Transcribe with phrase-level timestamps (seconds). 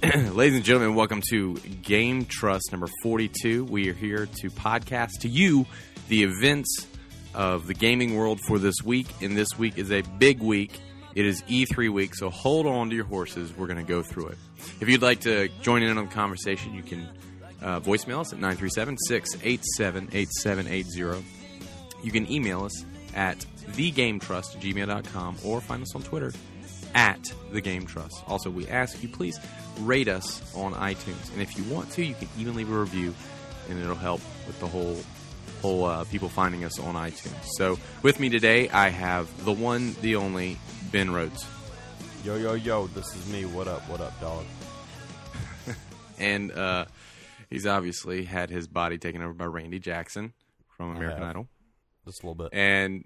[0.32, 3.66] Ladies and gentlemen, welcome to GameTrust number 42.
[3.66, 5.66] We are here to podcast to you
[6.08, 6.86] the events
[7.34, 9.08] of the gaming world for this week.
[9.20, 10.80] And this week is a big week.
[11.14, 13.54] It is E3 week, so hold on to your horses.
[13.54, 14.38] We're going to go through it.
[14.80, 17.06] If you'd like to join in on the conversation, you can
[17.60, 21.26] uh, voicemail us at 937 687 8780.
[22.02, 26.32] You can email us at thegametrust@gmail.com or find us on Twitter
[26.94, 28.28] at the GameTrust.
[28.28, 29.38] Also, we ask you please
[29.86, 33.14] rate us on iTunes, and if you want to, you can even leave a review,
[33.68, 34.98] and it'll help with the whole
[35.62, 37.44] whole uh, people finding us on iTunes.
[37.56, 40.56] So, with me today, I have the one, the only
[40.90, 41.46] Ben Rhodes,
[42.22, 43.46] Yo, yo, yo, this is me.
[43.46, 44.44] What up, what up, dog?
[46.18, 46.84] and uh,
[47.48, 50.34] he's obviously had his body taken over by Randy Jackson
[50.76, 51.22] from American.
[51.22, 51.48] Idol.
[52.04, 52.50] Just a little bit.
[52.52, 53.04] and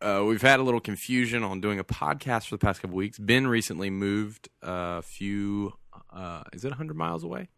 [0.00, 3.18] uh, we've had a little confusion on doing a podcast for the past couple weeks.
[3.18, 5.72] Ben recently moved a few.
[6.12, 7.48] Uh, is it hundred miles away?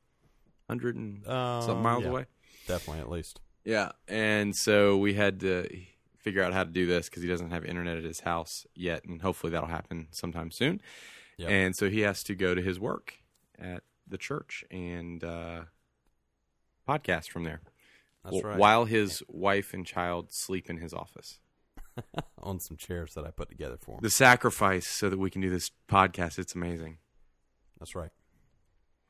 [0.69, 1.33] Hundred and some
[1.77, 2.11] Um, miles yeah.
[2.11, 2.27] away.
[2.67, 3.41] Definitely, at least.
[3.65, 5.69] Yeah, and so we had to
[6.19, 9.05] figure out how to do this because he doesn't have internet at his house yet,
[9.05, 10.81] and hopefully that'll happen sometime soon.
[11.39, 11.49] Yep.
[11.51, 13.15] And so he has to go to his work
[13.59, 15.63] at the church and uh,
[16.89, 17.61] podcast from there.
[18.25, 18.59] That's right.
[18.59, 21.39] While his wife and child sleep in his office.
[22.43, 24.01] On some chairs that I put together for him.
[24.03, 26.99] the sacrifice so that we can do this podcast it's amazing
[27.79, 28.11] That's right.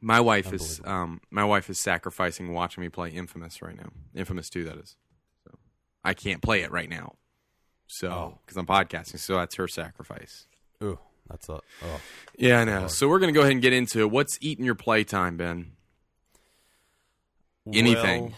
[0.01, 4.49] My wife is um my wife is sacrificing watching me play infamous right now infamous
[4.49, 4.97] 2 that is
[5.45, 5.59] so
[6.05, 7.15] i can't play it right now
[7.87, 8.39] so Oh.
[8.45, 10.47] because i'm podcasting so that's her sacrifice
[10.83, 10.99] Ooh,
[11.29, 11.55] that's a.
[11.85, 12.01] Oh.
[12.39, 14.11] yeah i know so we're gonna go ahead and get into it.
[14.11, 15.73] what's eating your playtime ben
[17.73, 18.35] Anything.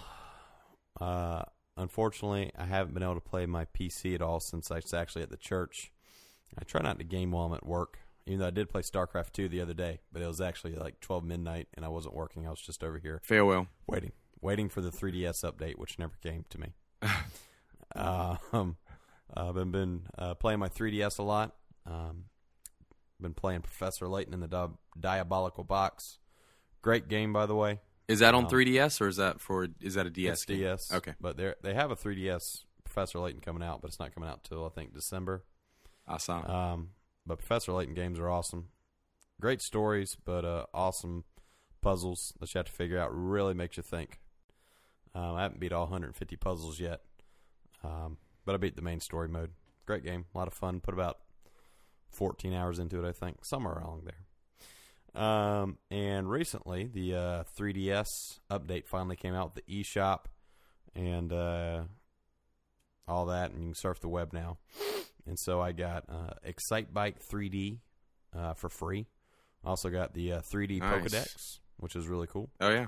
[1.00, 1.42] Well, uh,
[1.76, 5.22] unfortunately, I haven't been able to play my PC at all since I was actually
[5.22, 5.92] at the church.
[6.58, 9.32] I try not to game while I'm at work, even though I did play StarCraft
[9.32, 12.46] 2 the other day, but it was actually like 12 midnight and I wasn't working.
[12.46, 16.44] I was just over here farewell waiting, waiting for the 3DS update, which never came
[16.50, 16.74] to me.
[17.96, 18.76] um,
[19.34, 21.54] I've been been uh, playing my 3DS a lot.
[21.86, 22.24] Um,
[23.20, 24.68] been playing Professor Layton in the Di-
[24.98, 26.18] Diabolical Box.
[26.82, 27.80] Great game, by the way.
[28.08, 30.44] is that on Um, 3ds or is that for is that a ds?
[30.44, 30.92] DS.
[30.92, 34.28] okay but they they have a 3DS Professor Layton coming out, but it's not coming
[34.28, 35.44] out till I think December.
[36.06, 36.72] i saw.
[36.72, 36.90] Um,
[37.26, 38.68] but Professor Layton games are awesome.
[39.40, 41.24] Great stories, but uh, awesome
[41.80, 43.10] puzzles that you have to figure out.
[43.12, 44.20] Really makes you think.
[45.14, 47.00] Um, I haven't beat all 150 puzzles yet,
[47.84, 48.16] um,
[48.46, 49.50] but I beat the main story mode.
[49.84, 50.80] Great game, a lot of fun.
[50.80, 51.18] Put about
[52.10, 55.22] 14 hours into it, I think, somewhere along there.
[55.22, 60.26] Um, and recently, the uh, 3DS update finally came out, the eShop,
[60.94, 61.82] and uh,
[63.06, 64.58] all that, and you can surf the web now.
[65.26, 67.78] And so I got uh, Excitebike 3D
[68.36, 69.06] uh, for free.
[69.64, 71.02] Also got the uh, 3D Nice.
[71.02, 72.50] Pokedex, which is really cool.
[72.60, 72.86] oh yeah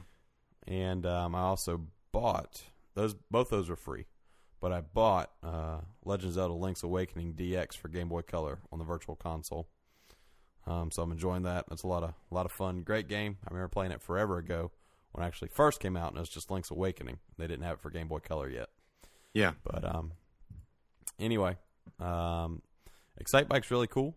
[0.66, 2.62] And um, I also bought
[2.94, 3.14] those.
[3.30, 4.06] Both those were free,
[4.60, 8.78] but I bought uh, Legend of Zelda: Link's Awakening DX for Game Boy Color on
[8.80, 9.68] the Virtual Console.
[10.66, 11.66] Um, so I'm enjoying that.
[11.70, 12.82] It's a lot of a lot of fun.
[12.82, 13.36] Great game.
[13.46, 14.72] I remember playing it forever ago
[15.12, 17.18] when it actually first came out, and it was just Link's Awakening.
[17.38, 18.70] They didn't have it for Game Boy Color yet.
[19.32, 20.12] yeah But um,
[21.20, 21.56] anyway,
[22.00, 22.62] um,
[23.22, 24.16] Excitebike's really cool.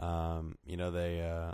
[0.00, 1.52] Um, you know they, uh,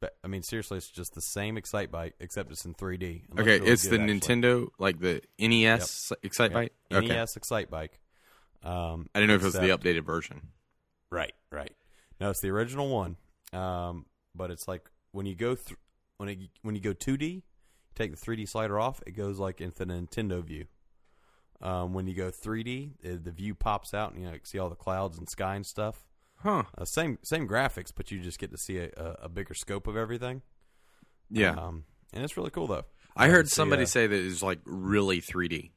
[0.00, 3.02] but, I mean seriously, it's just the same Excitebike except it's in 3D.
[3.02, 4.42] It okay really it's good, the actually.
[4.42, 7.90] nintendo like the nes excitebike okay NES Excitebike.
[8.62, 10.48] Um, i didn't know if it was the updated version
[11.10, 11.72] Right, right.
[12.20, 13.16] No, it's the original one.
[13.52, 15.76] Um, but it's like when you go through
[16.18, 17.42] when it, when you go 2D,
[17.94, 20.66] take the 3D slider off, it goes like into the Nintendo view.
[21.62, 24.58] Um, when you go 3D, uh, the view pops out, and you know you see
[24.58, 26.06] all the clouds and sky and stuff.
[26.36, 29.54] huh Uh, same same graphics, but you just get to see a, a, a bigger
[29.54, 30.42] scope of everything.
[31.30, 32.84] yeah um, and it's really cool though.
[33.16, 35.70] I Uh, heard to see, somebody uh, say that it's like really 3D.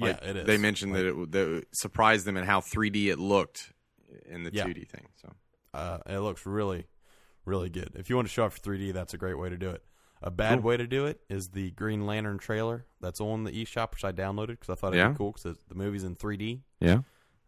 [0.00, 0.46] Like, yeah, it is.
[0.46, 3.72] They mentioned Like, that, it, that it surprised them at how 3D it looked
[4.26, 4.64] in the Yeah.
[4.66, 5.08] 2D thing.
[5.16, 5.32] So
[5.74, 6.86] uh, it looks really,
[7.46, 7.92] really good.
[7.96, 9.82] If you want to show off your 3D, that's a great way to do it.
[10.22, 10.62] A bad Cool.
[10.70, 14.10] way to do it is the Green Lantern trailer that's on the eShop, which I
[14.12, 15.08] downloaded because I thought it'd Yeah?
[15.10, 16.62] be cool because the movie's in 3D.
[16.80, 17.02] yeah,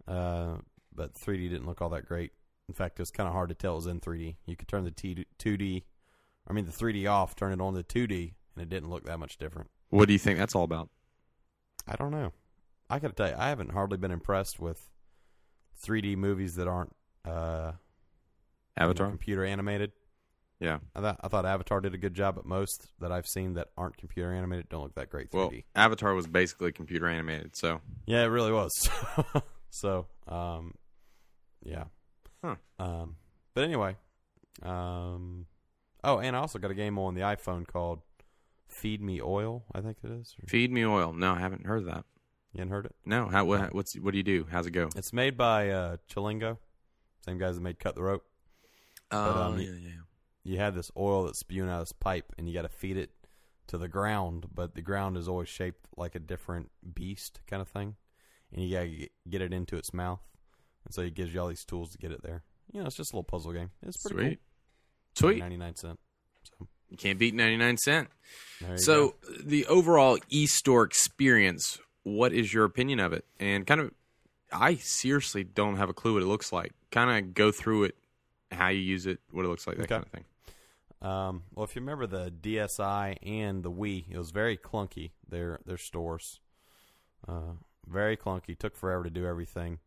[0.07, 0.59] Uh,
[0.95, 2.33] but 3D didn't look all that great.
[2.69, 4.37] In fact, it was kind of hard to tell it was in 3D.
[4.47, 5.85] You could turn the T- 2D,
[6.47, 9.19] I mean the 3D off, turn it on to 2D, and it didn't look that
[9.19, 9.69] much different.
[9.89, 10.89] what do you think that's all about?
[11.89, 12.33] I don't know.
[12.89, 14.89] I gotta tell you, I haven't hardly been impressed with
[15.83, 16.95] 3D movies that aren't
[17.25, 17.73] uh,
[18.77, 19.09] Avatar.
[19.09, 19.91] computer animated.
[20.61, 20.79] Yeah.
[20.95, 23.69] I thought I thought Avatar did a good job, but most that I've seen that
[23.77, 25.35] aren't computer animated don't look that great 3D.
[25.35, 28.71] Well, Avatar was basically computer animated, so yeah, it really was.
[29.71, 30.75] so, um,
[31.62, 31.85] yeah.
[32.45, 32.57] Huh.
[32.79, 33.17] Um,
[33.55, 33.97] but anyway,
[34.62, 35.47] um,
[36.03, 38.01] Oh, and I also got a game on the iPhone called
[38.69, 39.65] Feed Me Oil.
[39.75, 40.35] I think it is.
[40.43, 41.12] Or- Feed me oil.
[41.12, 42.05] No, I haven't heard of that.
[42.53, 42.95] You hadn't heard it?
[43.05, 44.47] No, how what, what's what do you do?
[44.51, 44.89] How's it go?
[44.97, 46.59] It's made by uh, Chillingo,
[47.25, 48.25] same guys that made Cut the Rope.
[49.12, 49.91] Oh um, yeah, yeah.
[50.45, 52.97] You have this oil that's spewing out of this pipe, and you got to feed
[52.97, 53.11] it
[53.69, 54.47] to the ground.
[54.55, 57.97] But the ground is always shaped like a different beast kind of thing,
[58.53, 60.21] and you got to get it into its mouth.
[60.85, 62.43] And so it gives you all these tools to get it there.
[62.73, 63.71] You know, it's just a little puzzle game.
[63.83, 64.39] It's pretty Sweet,
[65.19, 65.29] cool.
[65.31, 65.39] sweet.
[65.41, 65.99] ninety nine cent.
[66.45, 68.09] So You can't beat ninety nine cent.
[68.77, 69.15] So go.
[69.45, 73.25] the overall e-store experience, what is your opinion of it?
[73.39, 73.91] And kind of,
[74.53, 76.73] I seriously don't have a clue what it looks like.
[76.91, 77.97] Kind of go through it,
[78.50, 79.94] how you use it, what it looks like, that Okay.
[79.94, 80.25] kind of thing.
[81.02, 85.12] Um, well, if you remember the DSi and the Wii, it was very clunky.
[85.29, 86.41] Their their stores,
[87.26, 87.55] uh,
[87.87, 88.58] very clunky.
[88.58, 89.79] Took forever to do everything.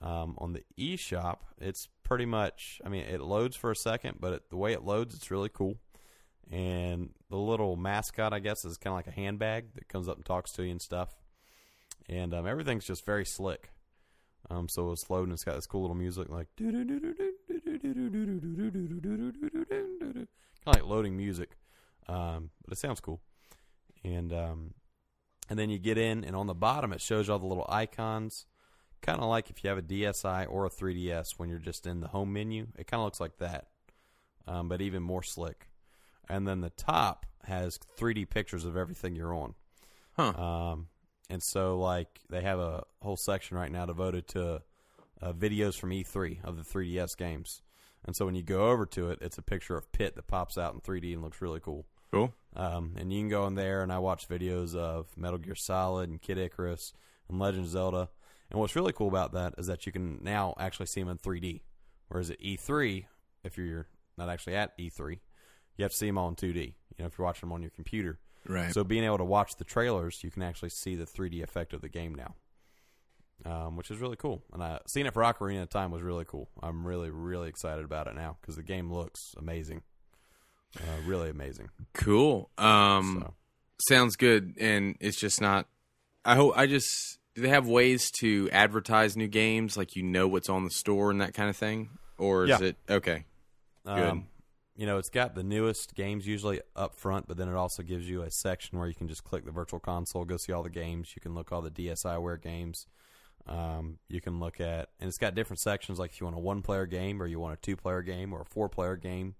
[0.00, 2.80] Um, on the eShop, it's pretty much.
[2.84, 5.48] I mean, it loads for a second, but it, the way it loads, it's really
[5.48, 5.76] cool.
[6.50, 10.16] And the little mascot, I guess, is kind of like a handbag that comes up
[10.16, 11.14] and talks to you and stuff.
[12.08, 13.70] And um, everything's just very slick.
[14.50, 15.32] Um, so it's loading.
[15.32, 16.48] It's got this cool little music, like
[20.64, 21.50] kind of like loading music,
[22.08, 23.20] um, but it sounds cool.
[24.04, 24.74] And um,
[25.48, 27.66] and then you get in, and on the bottom it shows you all the little
[27.68, 28.46] icons,
[29.00, 32.00] kind of like if you have a DSi or a 3DS when you're just in
[32.00, 32.68] the home menu.
[32.78, 33.68] It kind of looks like that,
[34.46, 35.68] um, but even more slick.
[36.28, 39.54] And then the top has 3D pictures of everything you're on.
[40.16, 40.32] Huh.
[40.32, 40.88] Um,
[41.28, 44.62] and so, like, they have a whole section right now devoted to
[45.20, 47.62] uh, videos from E3 of the 3DS games.
[48.04, 50.58] And so, when you go over to it, it's a picture of Pit that pops
[50.58, 51.86] out in 3D and looks really cool.
[52.12, 52.34] Cool.
[52.54, 56.10] Um, and you can go in there, and I watch videos of Metal Gear Solid
[56.10, 56.92] and Kid Icarus
[57.28, 58.08] and Legend of Zelda.
[58.50, 61.18] And what's really cool about that is that you can now actually see them in
[61.18, 61.62] 3D.
[62.08, 63.06] Whereas at E3,
[63.44, 63.86] if you're
[64.18, 65.18] not actually at E3,
[65.76, 66.56] you have to see them all in 2D.
[66.56, 68.18] You know, if you're watching them on your computer.
[68.46, 68.72] Right.
[68.72, 71.80] So being able to watch the trailers, you can actually see the 3D effect of
[71.80, 72.34] the game now,
[73.44, 74.42] um, which is really cool.
[74.52, 76.48] And I seeing it for Ocarina of Time was really cool.
[76.62, 79.82] I'm really, really excited about it now because the game looks amazing,
[80.78, 81.68] uh, really amazing.
[81.92, 82.50] cool.
[82.58, 83.34] Um, so
[83.88, 85.66] sounds good, and it's just not.
[86.24, 86.54] I hope.
[86.56, 87.18] I just.
[87.34, 91.10] Do they have ways to advertise new games, like you know what's on the store
[91.10, 91.88] and that kind of thing,
[92.18, 92.60] or is Yeah.
[92.66, 93.24] it okay?
[93.86, 93.90] Good.
[93.98, 94.28] Um,
[94.76, 98.06] you know, it's got the newest games usually up front, but then it also gives
[98.06, 100.68] you a section where you can just click the virtual console, go see all the
[100.68, 101.12] games.
[101.16, 102.86] You can look all the DSiWare games.
[103.46, 106.40] Um, you can look at, and it's got different sections like if you want a
[106.40, 109.34] one player game, or you want a two player game, or a four player game,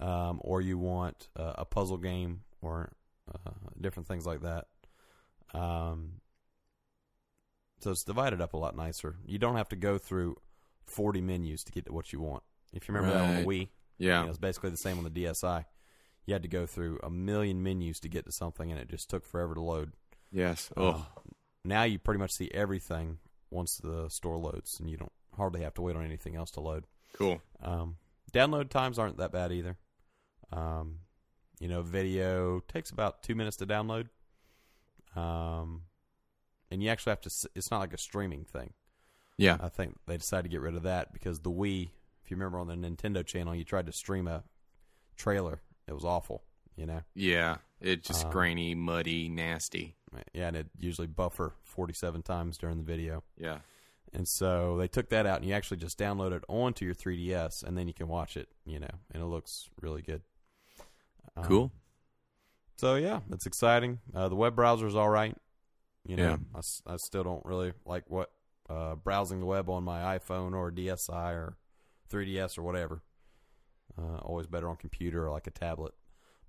[0.00, 2.92] um, or you want uh, a puzzle game, or
[3.32, 3.50] uh,
[3.80, 4.66] different things like that.
[5.54, 6.14] Um,
[7.80, 9.16] so it's divided up a lot nicer.
[9.24, 10.36] You don't have to go through
[10.86, 12.42] 40 menus to get to what you want.
[12.72, 13.68] If you remember that on the Wii,
[13.98, 14.18] Yeah.
[14.20, 15.64] you know, it's basically the same on the DSi.
[16.26, 19.08] You had to go through a million menus to get to something, and it just
[19.08, 19.92] took forever to load.
[20.32, 20.70] Yes.
[20.76, 21.06] Oh, Um,
[21.64, 23.18] now you pretty much see everything
[23.50, 26.60] once the store loads, and you don't hardly have to wait on anything else to
[26.60, 26.84] load.
[27.14, 27.40] cool.
[27.62, 27.96] Um,
[28.32, 29.76] download times aren't that bad either.
[30.52, 31.00] Um,
[31.60, 34.08] you know, video takes about two minutes to download.
[35.16, 35.82] Um,
[36.70, 37.48] and you actually have to.
[37.54, 38.72] It's not like a streaming thing.
[39.36, 39.56] Yeah.
[39.60, 41.90] I think they decided to get rid of that because the Wii,
[42.24, 44.42] if you remember on the Nintendo channel, you tried to stream a
[45.16, 45.60] trailer.
[45.86, 46.42] It was awful,
[46.76, 47.02] you know.
[47.14, 47.58] Yeah.
[47.80, 49.96] It's just Um, grainy, muddy, nasty.
[50.32, 53.22] Yeah, and it usually buffer 47 times during the video.
[53.36, 53.58] Yeah.
[54.12, 57.62] And so they took that out and you actually just download it onto your 3DS
[57.62, 60.22] and then you can watch it, you know, and it looks really good.
[61.36, 61.72] Um, Cool.
[62.76, 63.98] So yeah, it's exciting.
[64.14, 65.36] Uh, the web browser is all right.
[66.06, 66.60] You know, Yeah.
[66.86, 68.30] I, I still don't really like what
[68.70, 71.56] uh, browsing the web on my iPhone or DSi or
[72.10, 73.02] 3DS or whatever.
[73.98, 75.92] Uh, always better on computer or like a tablet,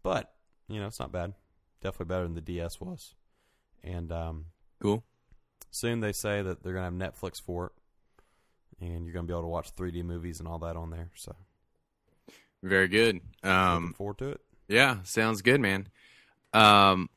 [0.04, 0.32] but
[0.68, 1.34] you know it's not bad.
[1.82, 3.16] Definitely better than the DS was.
[3.84, 4.46] And um,
[4.80, 5.04] Cool.
[5.72, 7.72] soon they say that they're gonna have Netflix for it,
[8.86, 11.12] and you're gonna be able to watch 3D movies and all that on there.
[11.16, 11.36] So
[12.64, 13.16] Very good.
[13.44, 14.42] looking Um, forward to it.
[14.68, 15.88] yeah, sounds good, man.
[16.54, 17.10] Um,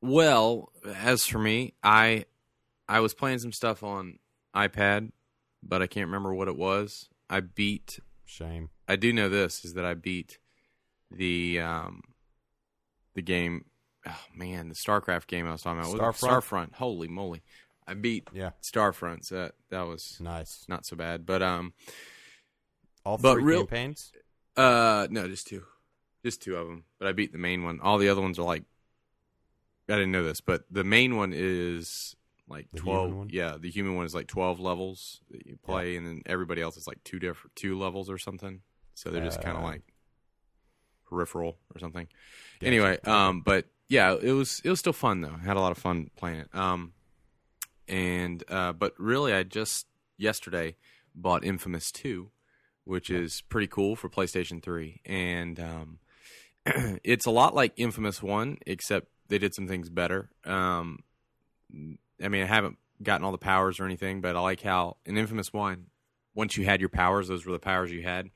[0.00, 2.26] well, as for me, I
[2.88, 4.18] I was playing some stuff on
[4.54, 5.12] iPad,
[5.62, 7.08] but I can't remember what it was.
[7.30, 8.00] I beat.
[8.24, 8.70] Shame.
[8.88, 10.38] I do know this is that I beat
[11.10, 12.02] the um
[13.14, 13.64] the game.
[14.06, 15.92] Oh man, the StarCraft game I was talking about.
[15.92, 16.00] Was?
[16.20, 16.42] Starfront?
[16.42, 16.72] Starfront.
[16.74, 17.42] Holy moly!
[17.86, 19.24] I beat Yeah, Starfront.
[19.26, 20.64] So that that was nice.
[20.68, 21.24] not so bad.
[21.26, 21.72] But um,
[23.04, 24.12] All But three real- campaigns.
[24.56, 25.64] Uh, no, just two,
[26.24, 26.84] just two of them.
[26.98, 27.80] But I beat the main one.
[27.80, 28.64] All the other ones are like,
[29.88, 32.14] I didn't know this, but the main one is
[32.48, 33.04] like The twelve.
[33.06, 33.28] human one?
[33.32, 36.76] Yeah, the human one is like twelve levels that you play, and then everybody else
[36.76, 38.60] is like two different two levels or something.
[38.94, 39.82] So they're just kind of Uh, like
[41.08, 42.08] peripheral or something.
[42.60, 45.36] Anyway, um, but yeah, it was it was still fun though.
[45.40, 46.48] I had a lot of fun playing it.
[46.54, 46.92] Um,
[47.88, 49.86] and uh, but really, I just
[50.16, 50.76] yesterday
[51.14, 52.30] bought Infamous Two,
[52.84, 55.98] which is pretty cool for PlayStation Three, and um,
[57.04, 60.30] it's a lot like Infamous One, except they did some things better.
[60.44, 61.00] Um,
[62.22, 65.18] I mean, I haven't gotten all the powers or anything, but I like how in
[65.18, 65.86] Infamous One,
[66.34, 68.30] once you had your powers, those were the powers you had.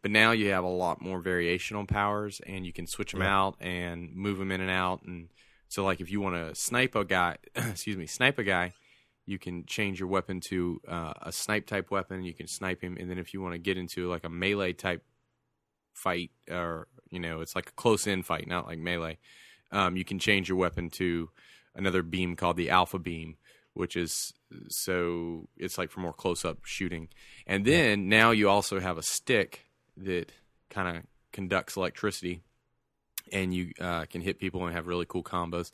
[0.00, 3.36] But now you have a lot more variational powers, and you can switch them Yeah.
[3.36, 5.02] out and move them in and out.
[5.02, 5.28] And
[5.68, 8.72] so, like, if you want to snipe a guy, excuse me, snipe a guy,
[9.26, 12.24] you can change your weapon to uh, a snipe type weapon.
[12.24, 14.72] You can snipe him, and then if you want to get into like a melee
[14.72, 15.04] type
[15.92, 19.18] fight, or you know, it's like a close in fight, not like melee.
[19.70, 21.30] Um, you can change your weapon to
[21.74, 23.36] another beam called the alpha beam,
[23.74, 24.32] which is
[24.68, 27.08] so it's like for more close up shooting.
[27.46, 29.66] And then now you also have a stick
[29.96, 30.32] that
[30.70, 32.42] kind of conducts electricity.
[33.32, 35.70] And you uh, can hit people and have really cool combos.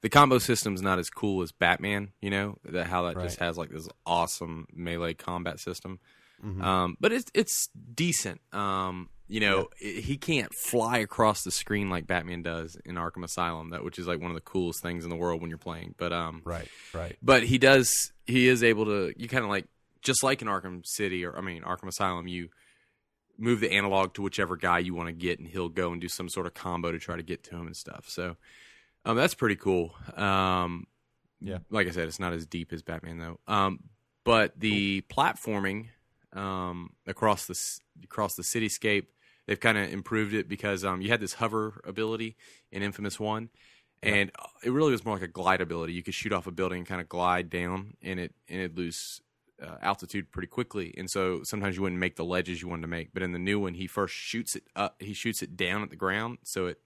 [0.00, 3.58] The combo system's not as cool as Batman, you know, that how that just has
[3.58, 5.98] like this awesome melee combat system.
[6.42, 6.62] Mhm.
[6.62, 8.40] Um, but it's it's decent.
[8.52, 13.24] Um, you know, i he can't fly across the screen like Batman does in Arkham
[13.24, 15.58] Asylum, that which is like one of the coolest things in the world when you're
[15.58, 15.94] playing.
[15.96, 17.16] But um, Right, right.
[17.22, 17.90] but he does
[18.26, 19.66] he is able to you kind of like
[20.02, 22.48] just like in Arkham City or I mean Arkham Asylum, you
[23.38, 26.08] move the analog to whichever guy you want to get, and he'll go and do
[26.08, 28.04] some sort of combo to try to get to him and stuff.
[28.08, 28.36] So
[29.04, 29.94] um, that's pretty cool.
[30.16, 30.86] Um,
[31.40, 31.58] Yeah.
[31.70, 33.38] like I said, it's not as deep as Batman though.
[33.52, 33.80] Um,
[34.24, 35.88] but the platforming
[36.32, 39.06] um, across the across the cityscape,
[39.46, 42.36] they've kind of improved it because um, you had this hover ability
[42.70, 43.50] in Infamous One,
[44.02, 45.92] and uh, it really was more like a glide ability.
[45.92, 48.76] You could shoot off a building and kind of glide down, and it and it
[48.76, 49.20] lose
[49.62, 50.94] uh, altitude pretty quickly.
[50.96, 53.12] And so sometimes you wouldn't make the ledges you wanted to make.
[53.12, 54.96] But in the new one, he first shoots it up.
[55.00, 56.78] He shoots it down at the ground, so it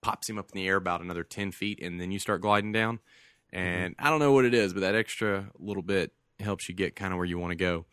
[0.00, 2.72] pops him up in the air about another ten feet, and then you start gliding
[2.72, 2.98] down.
[3.54, 6.96] And I don't know what it is, but that extra little bit helps you get
[6.96, 7.84] kind of where you want to go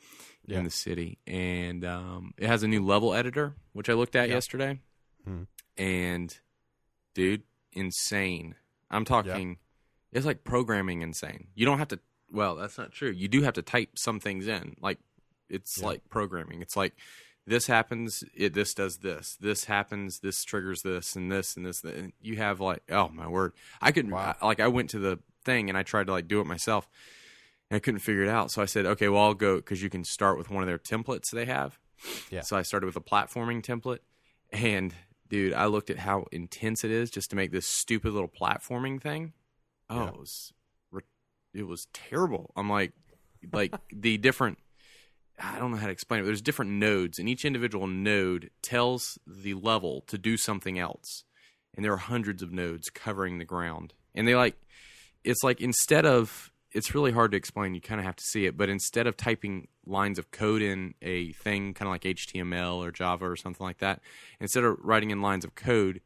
[0.51, 0.59] Yeah.
[0.59, 1.17] in the city.
[1.27, 4.35] And um, it has a new level editor, which I looked at Yeah.
[4.35, 4.79] yesterday.
[5.27, 5.47] Mhm.
[5.77, 6.37] And
[7.13, 8.55] dude, insane.
[8.89, 9.57] I'm talking.
[10.11, 11.47] It's like programming insane.
[11.55, 11.99] You don't have to.
[12.31, 13.11] Well, that's not true.
[13.11, 14.75] You do have to type some things in.
[14.81, 14.99] Like
[15.49, 15.85] it's Yeah.
[15.87, 16.61] like programming.
[16.61, 16.93] It's like
[17.45, 18.23] this happens.
[18.35, 19.37] It this does this.
[19.39, 20.19] This happens.
[20.19, 21.83] This triggers this and this and this.
[21.83, 23.53] And you have like oh my word.
[23.81, 24.11] I couldn't.
[24.11, 24.35] Wow.
[24.41, 26.87] I- like I went to the thing and I tried to like do it myself.
[27.69, 28.51] And I couldn't figure it out.
[28.51, 30.79] So I said, okay, well, I'll go because you can start with one of their
[30.79, 31.77] templates they have.
[32.31, 32.41] Yeah.
[32.41, 33.99] So I started with a platforming template.
[34.51, 34.93] And
[35.27, 39.01] dude, I looked at how intense it is just to make this stupid little platforming
[39.01, 39.33] thing.
[39.89, 40.07] Oh, Yeah.
[40.09, 40.53] it was
[41.53, 42.51] it was terrible.
[42.55, 42.93] I'm like
[43.51, 44.59] like the different
[45.41, 46.25] I don't know how to explain it.
[46.25, 51.23] There's different nodes, and each individual node tells the level to do something else.
[51.75, 53.93] And there are hundreds of nodes covering the ground.
[54.13, 54.55] And they like
[55.23, 58.45] it's like instead of it's really hard to explain, you kind of have to see
[58.45, 62.77] it, but instead of typing lines of code in a thing kind of like HTML
[62.85, 64.01] or Java or something like that,
[64.39, 66.01] instead of writing in lines of code,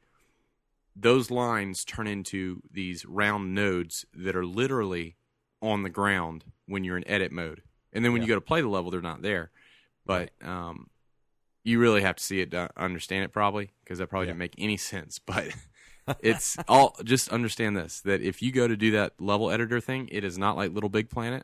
[0.96, 5.16] those lines turn into these round nodes that are literally
[5.62, 7.64] on the ground when you're in edit mode.
[7.92, 9.52] And then when you go to play the level, they're not there.
[10.06, 10.90] But um,
[11.64, 14.32] you really have to see it to understand it, probably, because that probably Yeah.
[14.34, 15.20] didn't make any sense.
[15.26, 15.50] But
[16.20, 20.10] it's all just understand this that if you go to do that level editor thing,
[20.12, 21.44] it is not like LittleBigPlanet.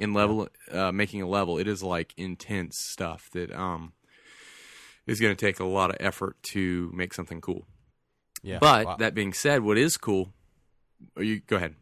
[0.00, 3.92] In level, uh, making a level, it is like intense stuff that um
[5.08, 7.66] is going to take a lot of effort to make something cool.
[8.42, 8.58] Yeah.
[8.60, 8.96] But Wow.
[8.96, 10.32] that being said, what is cool?
[11.16, 11.74] Or you go ahead.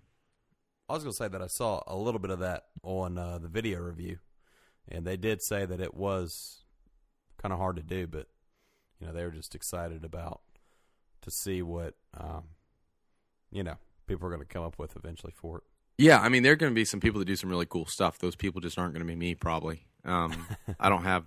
[0.88, 3.38] I was going to say that I saw a little bit of that on uh,
[3.38, 4.18] the video review,
[4.88, 6.62] and they did say that it was
[7.42, 8.28] kind of hard to do, but
[9.00, 10.40] you know they were just excited about
[11.22, 12.44] to see what um,
[13.50, 15.64] you know people are going to come up with eventually for it.
[15.98, 17.86] Yeah, I mean, there are going to be some people that do some really cool
[17.86, 18.18] stuff.
[18.18, 19.86] Those people just aren't going to be me, probably.
[20.04, 20.46] Um,
[20.80, 21.24] I don't have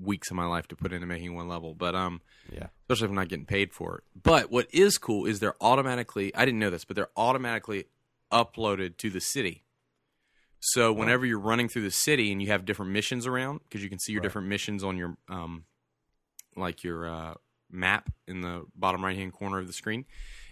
[0.00, 2.20] weeks of my life to put into making one level, but um,
[2.52, 2.66] Yeah.
[2.88, 4.04] especially if I'm not getting paid for it.
[4.20, 7.84] But what is cool is they're automatically, I didn't know this, but they're automatically
[8.32, 9.62] uploaded to the city.
[10.58, 13.88] So whenever you're running through the city and you have different missions around, because you
[13.88, 14.26] can see your Right.
[14.26, 15.64] different missions on your, um,
[16.56, 17.34] like your uh,
[17.70, 20.04] map in the bottom right hand corner of the screen,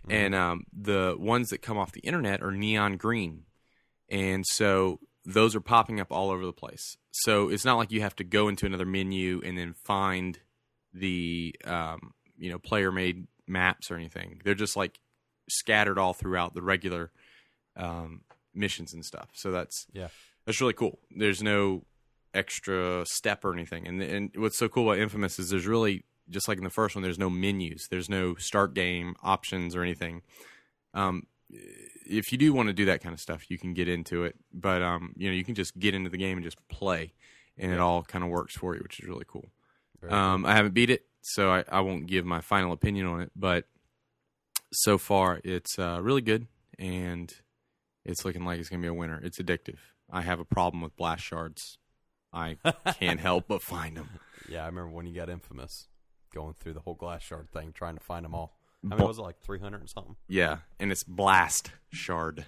[0.08, 3.44] and um, the ones that come off the internet are neon green,
[4.08, 6.96] and so those are popping up all over the place.
[7.10, 10.38] So it's not like you have to go into another menu and then find
[10.94, 14.40] the um, you know player made maps or anything.
[14.44, 15.00] They're just like
[15.50, 17.10] scattered all throughout the regular
[17.76, 18.22] um,
[18.54, 19.28] missions and stuff.
[19.34, 20.08] So that's Yeah.
[20.46, 20.98] that's really cool.
[21.10, 21.84] There's no
[22.34, 23.87] extra step or anything.
[23.87, 26.94] And and what's so cool about Infamous is there's really just like in the first
[26.94, 30.23] one, there's no menus, there's no start game options or anything.
[30.94, 34.25] Um, if you do want to do that kind of stuff, you can get into
[34.25, 34.37] it.
[34.52, 37.12] But um, you know, you can just get into the game and just play,
[37.56, 39.49] and it all kind of works for you, which is really cool.
[40.08, 43.32] Um, I haven't beat it, so I, I won't give my final opinion on it.
[43.35, 43.64] But
[44.73, 46.47] so far, it's uh, really good,
[46.78, 47.32] and
[48.04, 49.20] it's looking like it's going to be a winner.
[49.23, 49.78] It's addictive.
[50.11, 51.78] I have a problem with blast shards.
[52.32, 52.56] I
[52.99, 54.08] can't help but find them.
[54.49, 55.88] Yeah, I remember when you got infamous,
[56.30, 58.56] going through the whole glass shard thing, trying to find them all.
[58.85, 60.16] I mean, Bl- was it like three hundred and something?
[60.28, 62.47] Yeah, and it's blast shard.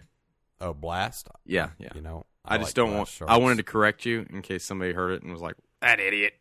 [0.61, 1.29] Oh, blast!
[1.45, 1.89] Yeah, yeah.
[1.95, 3.09] You know, I, just like don't want.
[3.19, 6.01] blast I wanted to correct you in case somebody heard it and was like, "That
[6.01, 6.35] idiot."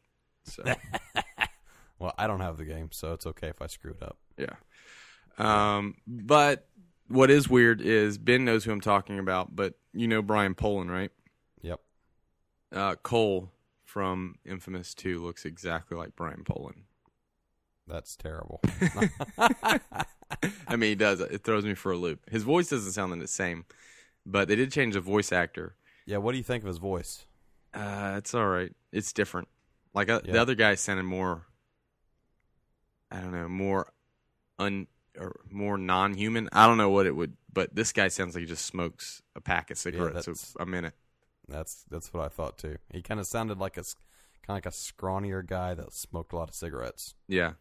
[0.43, 0.63] So
[1.99, 4.17] Well, I don't have the game, so it's okay if I screw it up.
[4.37, 4.55] yeah.
[5.37, 6.67] Um, but
[7.07, 10.91] what is weird is Ben knows who I'm talking about, but you know Brian Poland,
[10.91, 11.11] right?
[11.61, 11.79] Yep.
[12.73, 13.51] Uh, Cole
[13.83, 16.83] from Infamous Two looks exactly like Brian Poland.
[17.89, 18.61] That's terrible.
[19.37, 21.19] I mean, he does.
[21.19, 22.29] It throws me for a loop.
[22.29, 23.65] His voice doesn't sound the same,
[24.25, 25.75] but they did change the voice actor.
[26.05, 26.17] yeah.
[26.17, 27.25] What do you think of his voice?
[27.73, 28.71] Uh, it's all right.
[28.91, 29.47] It's different.
[29.93, 31.45] Like uh, the other guy sounded more.
[33.11, 33.91] I don't know, more
[34.59, 34.85] un
[35.19, 36.49] or more non-human.
[36.53, 39.41] I don't know what it would, but this guy sounds like he just smokes a
[39.41, 40.93] pack of cigarettes that's- a minute.
[41.47, 42.77] That's that's what I thought too.
[42.93, 46.35] He kind of sounded like a kind of like a scrawnier guy that smoked a
[46.35, 47.15] lot of cigarettes.
[47.27, 47.53] Yeah,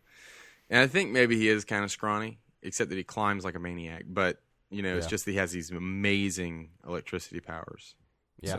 [0.70, 3.58] and I think maybe he is kind of scrawny, except that he climbs like a
[3.58, 4.04] maniac.
[4.08, 7.94] But you know, it's just that he has these amazing electricity powers.
[8.40, 8.52] Yeah.
[8.52, 8.56] So.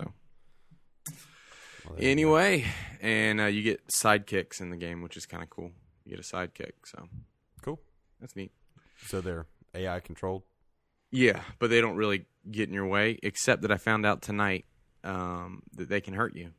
[1.85, 2.11] Well, there you go.
[2.11, 2.65] Anyway,
[3.01, 5.71] and uh, you get sidekicks in the game, which is kind of cool.
[6.03, 7.07] You get a sidekick, so
[7.61, 7.79] cool.
[8.19, 8.51] that's neat.
[9.05, 10.43] So they're AI controlled.
[11.11, 14.65] Yeah, but they don't really get in your way, except that I found out tonight
[15.03, 16.51] um, that they can hurt you.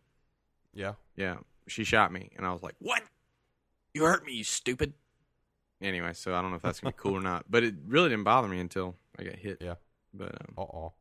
[0.73, 0.95] Yeah.
[1.17, 3.03] Yeah, she shot me, and I was like, "What?
[3.93, 4.95] You hurt me, you stupid!"
[5.83, 8.09] Anyway, so I don't know if that's gonna be cool or not, but it really
[8.11, 9.59] didn't bother me until I got hit.
[9.61, 9.75] Yeah.
[10.13, 10.93] But um, Uh oh.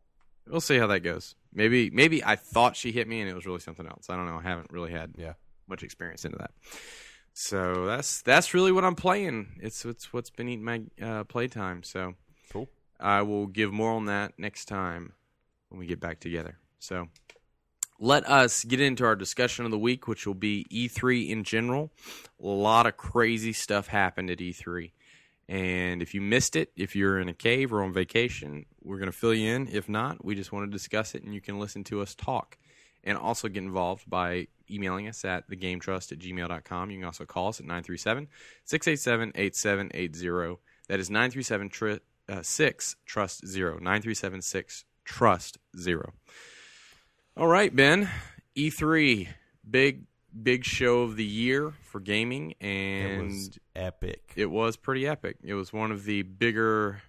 [0.47, 1.35] we'll see how that goes.
[1.53, 4.09] Maybe, maybe I thought she hit me, and it was really something else.
[4.09, 4.37] I don't know.
[4.37, 5.33] I haven't really had Yeah.
[5.67, 6.51] much experience into that.
[7.33, 9.59] So that's that's really what I'm playing.
[9.61, 11.83] It's it's what's been eating my uh, playtime.
[11.83, 12.15] So
[12.51, 12.67] Cool.
[12.99, 15.13] I will give more on that next time
[15.69, 16.57] when we get back together.
[16.79, 17.07] So
[17.99, 21.91] let us get into our discussion of the week, which will be E3 in general.
[22.41, 24.91] A lot of crazy stuff happened at E3.
[25.49, 29.11] And if you missed it, if you're in a cave or on vacation, we're going
[29.11, 29.67] to fill you in.
[29.67, 32.57] If not, we just want to discuss it and you can listen to us talk.
[33.03, 36.91] And also get involved by emailing us at thegametrust at gmail.com.
[36.91, 38.27] You can also call us at 937
[38.65, 40.61] 687 8780.
[40.87, 43.75] That is 937 tri- uh, 6 Trust 0.
[43.75, 46.13] 937 6 Trust 0.
[47.37, 48.09] All right, Ben.
[48.55, 49.27] E3,
[49.69, 50.03] big,
[50.43, 52.51] big show of the year for gaming.
[52.59, 54.33] It And was epic.
[54.35, 55.37] it was pretty epic.
[55.43, 57.01] It was one of the bigger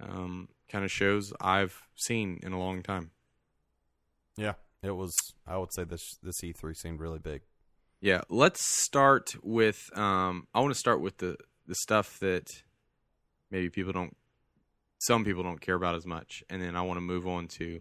[0.00, 3.10] um, kind of shows I've seen in a long time.
[4.36, 4.54] yeah.
[4.82, 5.16] It was.
[5.46, 7.40] I would say this this E3 seemed really big.
[8.00, 9.90] Yeah, let's start with.
[9.98, 11.36] Um, I want to start with the
[11.66, 12.62] the stuff that
[13.50, 14.16] maybe people don't,
[14.98, 17.80] some people don't care about as much, and then I want to move on to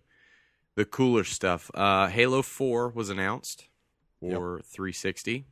[0.76, 1.72] the cooler stuff.
[1.74, 3.68] Uh, Halo Four was announced
[4.20, 5.46] for 360.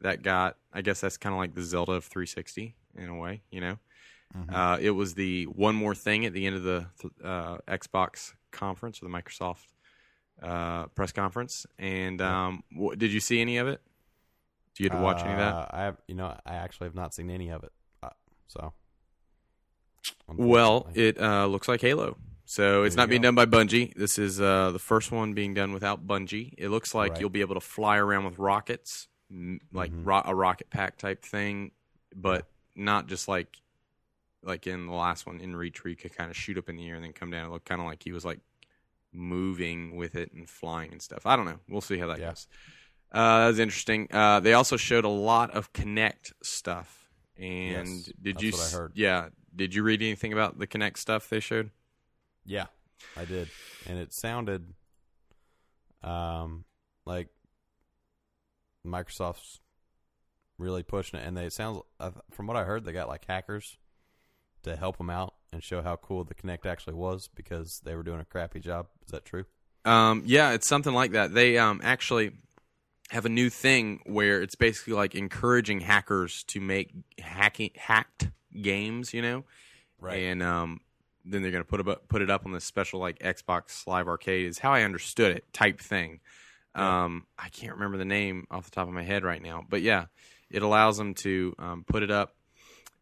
[0.00, 3.42] That got, I guess that's kind of like the Zelda of 360 in a way,
[3.50, 3.78] you know.
[4.52, 6.86] Uh, it was the one more thing at the end of the
[7.24, 9.66] uh, Xbox conference or the Microsoft
[10.42, 11.66] uh, press conference.
[11.78, 12.62] And um,
[12.96, 13.80] did you see any of it?
[14.74, 15.54] Do you get to watch any of that?
[15.54, 15.96] Uh, I have.
[16.06, 17.72] You know, I actually have not seen any of it.
[18.02, 18.10] Uh,
[18.46, 18.74] so.
[20.28, 22.18] Well, it uh, looks like Halo.
[22.48, 23.26] So it's not being go.
[23.32, 23.92] done by Bungie.
[23.94, 26.54] This is uh, the first one being done without Bungie.
[26.56, 27.20] It looks like Right.
[27.20, 29.08] you'll be able to fly around with rockets,
[29.72, 30.06] like Mhm.
[30.06, 31.72] ro- a rocket pack type thing,
[32.14, 33.56] but not just like
[34.42, 36.76] like in the last one in Reach, where you could kind of shoot up in
[36.76, 37.46] the air and then come down.
[37.46, 38.38] It looked kind of like he was like
[39.12, 41.26] moving with it and flying and stuff.
[41.26, 41.58] I don't know.
[41.68, 42.28] We'll see how that Yeah.
[42.28, 42.46] goes.
[43.10, 44.06] Uh, that was interesting.
[44.12, 47.08] Uh, they also showed a lot of Kinect stuff.
[47.36, 48.52] And Yes, did you?
[48.56, 48.92] I heard.
[48.94, 49.30] Yeah.
[49.54, 51.70] Did you read anything about the Kinect stuff they showed?
[52.46, 52.66] Yeah,
[53.16, 53.48] I did,
[53.86, 54.72] and it sounded,
[56.02, 56.64] um,
[57.04, 57.28] like
[58.86, 59.60] Microsoft's
[60.58, 63.24] really pushing it, and they it sounds uh, from what I heard, they got like
[63.26, 63.76] hackers
[64.62, 68.02] to help them out and show how cool the Kinect actually was because they were
[68.02, 68.86] doing a crappy job.
[69.04, 69.44] Is that true?
[69.84, 71.32] Um, yeah, it's something like that.
[71.32, 72.32] They um, actually
[73.10, 78.30] have a new thing where it's basically like encouraging hackers to make hacking hacked
[78.60, 79.44] games, you know,
[80.00, 80.16] right?
[80.16, 80.80] and um,
[81.26, 84.08] then they're gonna put it up, put it up on this special like Xbox Live
[84.08, 86.20] Arcade is how I understood it type thing.
[86.74, 89.80] Um, I can't remember the name off the top of my head right now, but
[89.82, 90.06] yeah,
[90.50, 92.34] it allows them to um, put it up.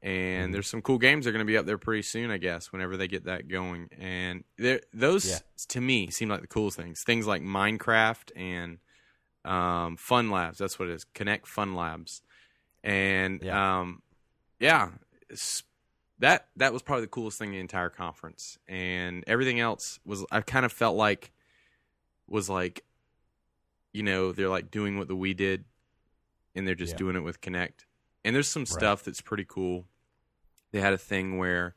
[0.01, 0.53] And Mhm.
[0.53, 2.71] there's some cool games that are going to be up there pretty soon, I guess,
[2.73, 3.89] whenever they get that going.
[3.99, 4.45] And
[4.93, 5.39] those Yeah.
[5.69, 7.03] to me seem like the coolest things.
[7.03, 8.79] Things like Minecraft and
[9.45, 10.59] um, Fun Labs.
[10.59, 11.07] That's what it is.
[11.15, 12.23] Kinect Fun Labs.
[12.83, 13.81] And Yeah.
[13.81, 14.03] um,
[14.61, 14.91] yeah,
[16.19, 18.59] that that was probably the coolest thing in the entire conference.
[18.69, 21.33] And everything else was I kind of felt like
[22.29, 22.85] was like,
[23.93, 25.65] you know, they're like doing what the we did,
[26.55, 26.99] and they're just Yeah.
[26.99, 27.85] doing it with Kinect.
[28.25, 28.67] And there's some Right.
[28.67, 29.87] stuff that's pretty cool.
[30.73, 31.75] They had a thing where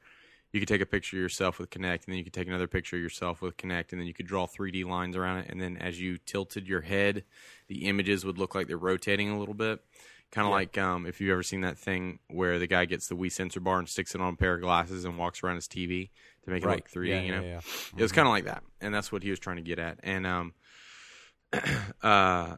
[0.54, 2.68] you could take a picture of yourself with Kinect, and then you could take another
[2.68, 5.50] picture of yourself with Kinect, and then you could draw 3D lines around it.
[5.50, 7.26] And then as you tilted your head,
[7.68, 9.84] the images would look like they're rotating a little bit.
[10.32, 10.56] Kind of Yeah.
[10.56, 13.60] like um, if you've ever seen that thing where the guy gets the Wii sensor
[13.62, 16.10] bar and sticks it on a pair of glasses and walks around his TV
[16.44, 17.42] to make it look 3D, Yeah, you know?
[17.42, 17.58] yeah, yeah.
[17.98, 18.16] It was Mhm.
[18.16, 20.00] kind of like that, and that's what he was trying to get at.
[20.04, 20.54] And um,
[22.04, 22.58] uh,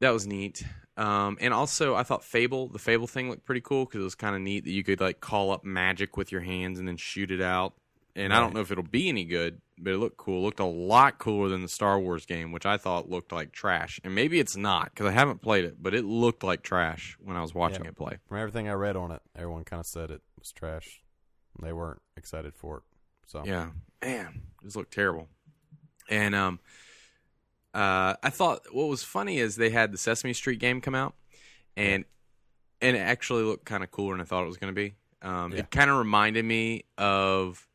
[0.00, 0.64] that was neat.
[0.98, 4.14] Um, and also, I thought Fable, the Fable thing, looked pretty cool because it was
[4.14, 6.96] kind of neat that you could like call up magic with your hands and then
[6.96, 7.74] shoot it out.
[8.16, 10.38] And I don't know if it'll be any good, but it looked cool.
[10.40, 13.52] It looked a lot cooler than the Star Wars game, which I thought looked like
[13.52, 14.00] trash.
[14.04, 17.36] And maybe it's not because I haven't played it, but it looked like trash when
[17.36, 17.90] I was watching Yeah.
[17.90, 18.18] it play.
[18.26, 21.02] From everything I read on it, everyone kind of said it was trash.
[21.60, 22.82] They weren't excited for it.
[23.26, 23.70] So Yeah,
[24.02, 25.28] man, this looked terrible.
[26.08, 26.58] And um,
[27.74, 31.14] uh, I thought what was funny is they had the Sesame Street game come out,
[31.76, 32.04] and
[32.80, 34.94] and it actually looked kind of cooler than I thought it was going to be.
[35.22, 35.60] Um, Yeah.
[35.60, 37.66] It kind of reminded me of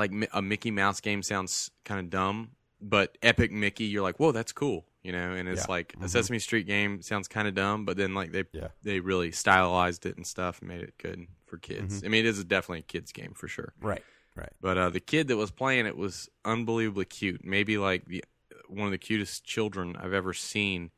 [0.00, 1.22] like a Mickey Mouse game.
[1.22, 5.32] Sounds kind of dumb, but Epic Mickey, you're like, whoa, that's cool, you know.
[5.32, 5.66] And it's Yeah.
[5.68, 6.08] like a Mhm.
[6.10, 8.68] Sesame Street game sounds kind of dumb, but then like they Yeah.
[8.82, 12.00] they really stylized it and stuff and made it good for kids.
[12.02, 12.06] Mhm.
[12.06, 13.72] I mean, it is definitely a kids game for sure.
[13.80, 14.02] right,
[14.34, 14.52] right.
[14.60, 17.44] But uh, the kid that was playing it was unbelievably cute.
[17.44, 18.24] Maybe like the
[18.68, 20.90] one of the cutest children I've ever seen.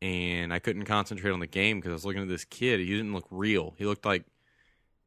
[0.00, 2.80] And I couldn't concentrate on the game because I was looking at this kid.
[2.80, 3.74] He didn't look real.
[3.78, 4.24] He looked like,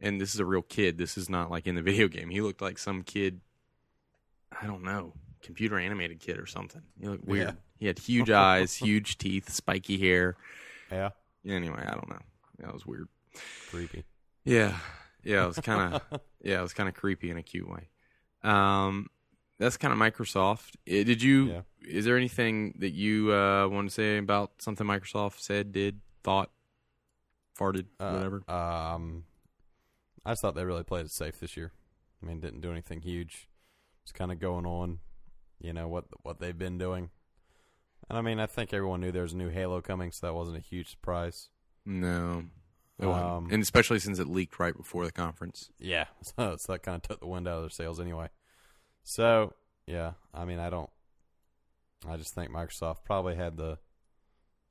[0.02, 0.98] and this is a real kid.
[0.98, 2.30] This is not like in the video game.
[2.30, 3.42] He looked like some kid.
[4.62, 6.82] I don't know, computer animated kid or something.
[7.00, 7.48] He looked weird.
[7.48, 7.54] Yeah.
[7.78, 10.38] He had huge eyes, huge teeth, spiky hair.
[10.92, 11.10] Yeah,
[11.46, 12.22] Anyway, I don't know.
[12.60, 13.08] That was weird.
[13.70, 14.06] creepy.
[14.46, 14.78] Yeah,
[15.24, 17.90] yeah, it was kind of yeah, it was kind of creepy in a cute way.
[18.44, 19.08] Um,
[19.58, 20.76] that's kind of Microsoft.
[20.88, 21.46] Uh, Did you?
[21.46, 21.62] Yeah.
[21.88, 26.50] Is there anything that you uh, want to say about something Microsoft said, did, thought,
[27.60, 28.44] farted, Uh, whatever?
[28.50, 29.24] Um,
[30.26, 31.72] I just thought they really played it safe this year.
[32.22, 33.48] I mean, didn't do anything huge.
[34.04, 35.00] Just kind of going on,
[35.60, 37.10] you know what what they've been doing.
[38.10, 40.34] And I mean, I think everyone knew there was a new Halo coming, so that
[40.34, 41.50] wasn't a huge surprise.
[41.86, 42.46] No.
[43.00, 45.70] Um, and especially since it leaked right before the conference.
[45.80, 48.30] Yeah, so, so that kind of took the wind out of their sails anyway.
[49.04, 49.54] So
[49.86, 50.90] yeah, I mean, I don't.
[52.08, 53.80] I just think Microsoft probably had the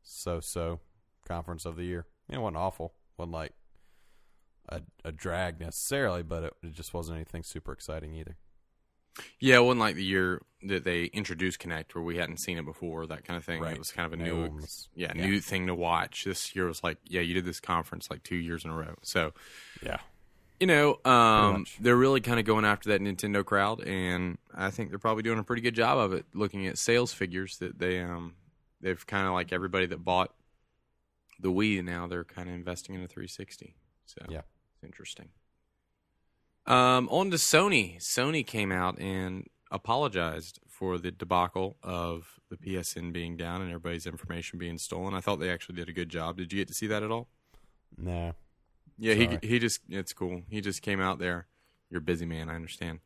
[0.03, 0.81] so-so
[1.27, 2.07] conference of the year.
[2.29, 2.95] It wasn't awful.
[3.19, 3.53] wasn't like
[4.69, 8.37] a a drag necessarily, but it, it just wasn't anything super exciting either.
[9.39, 12.65] Yeah, it wasn't like the year that they introduced Kinect, where we hadn't seen it
[12.65, 13.63] before, that kind of thing.
[13.63, 13.75] Right.
[13.75, 14.61] It was kind of a new,
[14.97, 15.27] yeah, yeah.
[15.27, 16.25] new thing to watch.
[16.25, 18.97] This year was like, yeah, you did this conference like two years in a row,
[19.03, 19.33] so.
[19.83, 19.99] Yeah,
[20.59, 24.91] You know, um, they're really kind of going after that Nintendo crowd, and I think
[24.91, 26.27] they're probably doing a pretty good job of it.
[26.35, 28.35] Looking at sales figures, that they um,
[28.81, 30.35] they've kind of like everybody that bought
[31.41, 33.75] the Wii now they're kind of investing in a 360.
[34.07, 34.43] So Yeah.
[34.85, 35.29] Interesting.
[36.67, 37.99] Um, on to Sony.
[37.99, 44.07] Sony came out and apologized for the debacle of the PSN being down and everybody's
[44.07, 45.15] information being stolen.
[45.15, 46.37] I thought they actually did a good job.
[46.39, 47.29] Did you get to see that at all?
[47.97, 48.33] no,
[48.99, 49.39] Yeah, he Sorry.
[49.43, 50.43] he just it's cool.
[50.49, 51.47] He just came out there.
[51.91, 53.01] You're a busy man, I understand.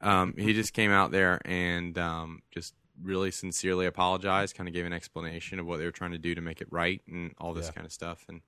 [0.00, 4.54] Um, he just came out there and um, just really sincerely apologized.
[4.56, 6.68] Kind of gave an explanation of what they were trying to do to make it
[6.70, 7.72] right and all this Yeah.
[7.72, 8.24] kind of stuff.
[8.28, 8.42] And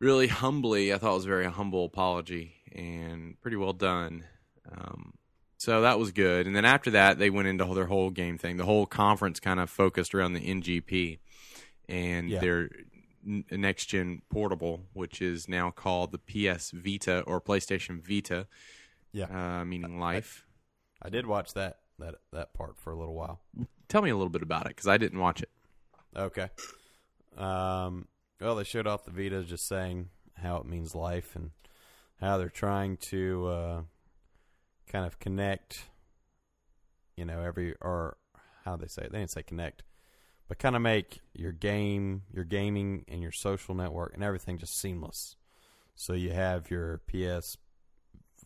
[0.00, 4.24] really humbly, I thought it was a very humble apology and pretty well done.
[4.70, 5.14] Um,
[5.56, 6.46] so that was good.
[6.46, 8.56] And then after that, they went into their whole game thing.
[8.56, 11.18] The whole conference kind of focused around the NGP
[11.88, 12.40] and Yeah.
[12.40, 12.70] their
[13.24, 18.46] next gen portable, which is now called the PS Vita or PlayStation Vita,
[19.12, 19.60] yeah.
[19.60, 20.44] uh, meaning life.
[21.00, 23.40] I did watch that that that part for a little while.
[23.88, 25.50] Tell me a little bit about it because I didn't watch it.
[26.16, 26.48] Okay.
[27.36, 28.08] Um,
[28.44, 31.50] well, they showed off the Vita, just saying how it means life and
[32.20, 33.82] how they're trying to uh,
[34.90, 35.84] kind of connect.
[37.16, 38.16] You know, every or
[38.64, 39.12] how they say it?
[39.12, 39.82] They didn't say connect,
[40.48, 44.78] but kind of make your game, your gaming, and your social network and everything just
[44.78, 45.36] seamless.
[45.94, 47.56] So you have your PS,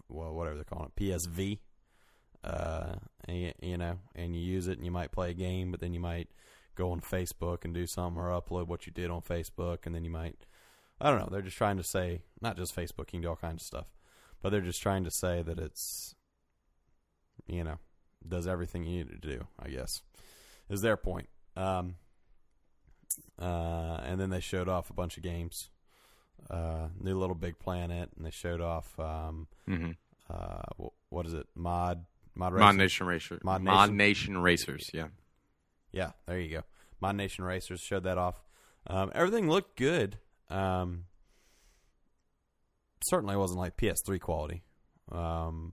[0.09, 1.59] well, whatever they're calling it, PSV.
[2.45, 5.71] Uh, and, you- you know, and you use it, and you might play a game,
[5.73, 6.29] but then you might
[6.79, 10.05] go on Facebook and do something or upload what you did on Facebook, and then
[10.05, 10.47] you might
[11.01, 11.29] I don't know.
[11.31, 13.87] They're just trying to say not just Facebook, you can do all kinds of stuff,
[14.43, 16.15] but they're just trying to say that it's
[17.47, 17.77] you know
[18.27, 19.47] does everything you need to do.
[19.63, 20.03] I guess
[20.71, 21.29] is their point.
[21.57, 21.95] Um,
[23.41, 25.71] uh, and then they showed off a bunch of games.
[26.51, 29.91] Uh, new LittleBigPlanet, and they showed off um, Mm-hmm.
[30.31, 31.47] uh, what is it?
[31.55, 33.39] Mod Mod Mod Nation Racer.
[33.43, 33.97] Mod Mod Nation.
[33.97, 34.91] Nation Racers.
[34.95, 35.09] Yeah.
[35.99, 36.63] Yeah, there you go.
[37.03, 38.41] ModNation Racers showed that off.
[38.87, 40.19] Um, everything looked good.
[40.49, 41.07] Um,
[43.05, 44.63] certainly wasn't like PS3 quality.
[45.11, 45.73] Um,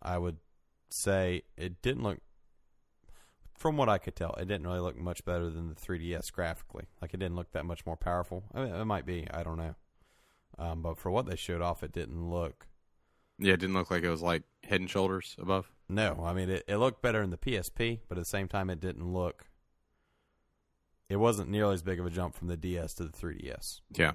[0.00, 0.36] I would
[0.90, 2.18] say it didn't look,
[3.58, 6.84] from what I could tell, it didn't really look much better than the 3DS graphically.
[7.00, 8.44] Like it didn't look that much more powerful.
[8.54, 9.26] I mean, it might be.
[9.28, 9.74] I don't know.
[10.56, 12.68] Um, but for what they showed off, it didn't look.
[13.42, 15.70] Yeah, it didn't look like it was like head and shoulders above.
[15.88, 18.70] No, I mean it, it looked better in the PSP, but at the same time,
[18.70, 19.46] it didn't look.
[21.08, 23.80] It wasn't nearly as big of a jump from the DS to the 3DS.
[23.90, 24.12] Yeah.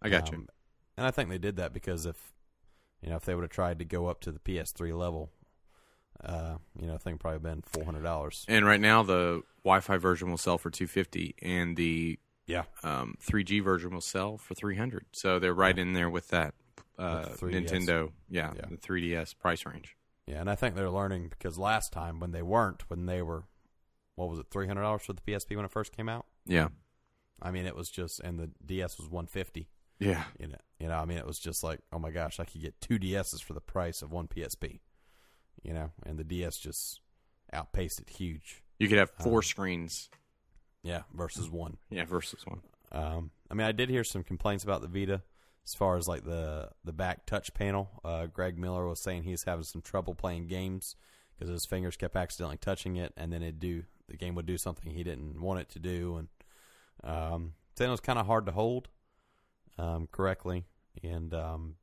[0.00, 0.38] I got you.
[0.38, 0.48] Um,
[0.96, 2.32] and I think they did that because if
[3.02, 5.30] you know if they would have tried to go up to the PS3 level,
[6.22, 8.44] uh, you know, I think probably been four hundred dollars.
[8.48, 13.16] And right now, the Wi-Fi version will sell for two fifty, and the Yeah, um,
[13.24, 15.06] 3G version will sell for three hundred.
[15.12, 16.54] So they're right in there with that
[16.98, 17.68] uh, With the 3DS.
[17.70, 18.66] Nintendo, yeah, Yeah.
[18.70, 19.96] the 3DS price range.
[20.26, 23.44] yeah, and I think they're learning because last time when they weren't, when they were,
[24.14, 26.26] what was it, three hundred dollars for the PSP when it first came out?
[26.46, 26.68] Yeah,
[27.42, 29.68] I mean, it was just, and the DS was one fifty.
[29.98, 32.44] yeah, You know, you know, I mean, it was just like, oh my gosh, I
[32.44, 34.80] could get two DSs for the price of one PSP.
[35.62, 37.00] You know, and the DS just
[37.52, 38.62] outpaced it huge.
[38.78, 40.10] you could have four Um, screens,
[40.82, 41.78] Yeah, versus one.
[41.90, 42.60] yeah, versus one.
[42.92, 45.22] Um, I mean, I did hear some complaints about the Vita
[45.66, 48.00] as far as like the the back touch panel.
[48.04, 50.96] Uh, Greg Miller was saying he's having some trouble playing games
[51.34, 54.58] because his fingers kept accidentally touching it, and then it do the game would do
[54.58, 56.28] something he didn't want it to do, and
[57.02, 58.88] um, saying it was kind of hard to hold
[59.78, 60.64] um, correctly,
[61.02, 61.76] and um,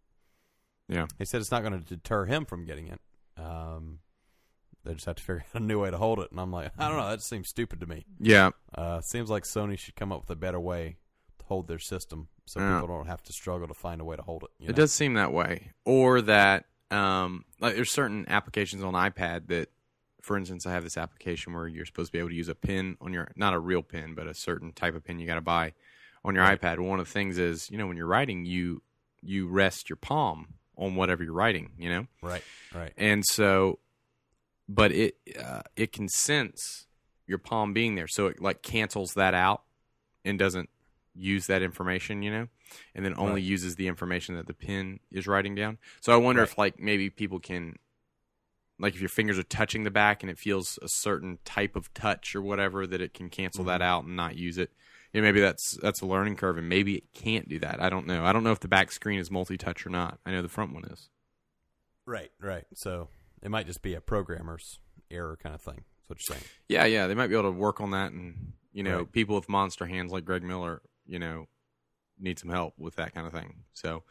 [0.88, 3.02] Yeah, he said it's not going to deter him from getting it.
[3.38, 4.00] Um,
[4.84, 6.72] they just have to figure out a new way to hold it, and I'm like,
[6.78, 8.06] I don't know, that seems stupid to me.
[8.20, 10.98] yeah, Uh, seems like Sony should come up with a better way
[11.52, 12.76] hold their system so Yeah.
[12.80, 14.50] people don't have to struggle to find a way to hold it.
[14.58, 15.72] you it does seem that way.
[15.84, 19.70] Or that, um, like, there's certain applications on iPad that,
[20.22, 22.56] for instance, I have this application where you're supposed to be able to use a
[22.56, 25.36] pin on your, not a real pin, but a certain type of pin you got
[25.36, 25.74] to buy
[26.24, 26.80] on your iPad.
[26.80, 28.82] One of the things is, you know, when you're writing, you
[29.24, 31.72] you rest your palm on whatever you're writing.
[31.78, 32.94] You know, Right, right.
[32.98, 33.80] and so,
[34.70, 36.88] but it uh, it can sense
[37.28, 39.64] your palm being there, so it like cancels that out
[40.24, 40.70] and doesn't
[41.14, 42.48] use that information, you know,
[42.96, 43.44] and then only Right.
[43.44, 45.78] uses the information that the pin is writing down.
[46.00, 47.78] So I wonder if like maybe people can
[48.80, 51.94] like if your fingers are touching the back and it feels a certain type of
[51.94, 53.90] touch or whatever that it can cancel that mm-hmm.
[53.90, 54.72] out and not use it.
[55.14, 57.82] Yeah, maybe that's that's a learning curve and maybe it can't do that.
[57.82, 58.26] I don't know.
[58.26, 60.20] I don't know if the back screen is multi-touch or not.
[60.26, 61.10] I know the front one is.
[62.06, 62.66] Right, right.
[62.74, 63.10] So
[63.44, 64.80] it might just be a programmer's
[65.12, 65.84] error kind of thing.
[66.08, 66.50] That's what you're saying.
[66.68, 69.12] Yeah, yeah, they might be able to work on that, and you know, Right.
[69.12, 71.48] people with monster hands like Greg Miller, you know,
[72.20, 73.64] need some help with that kind of thing.
[73.74, 74.04] So,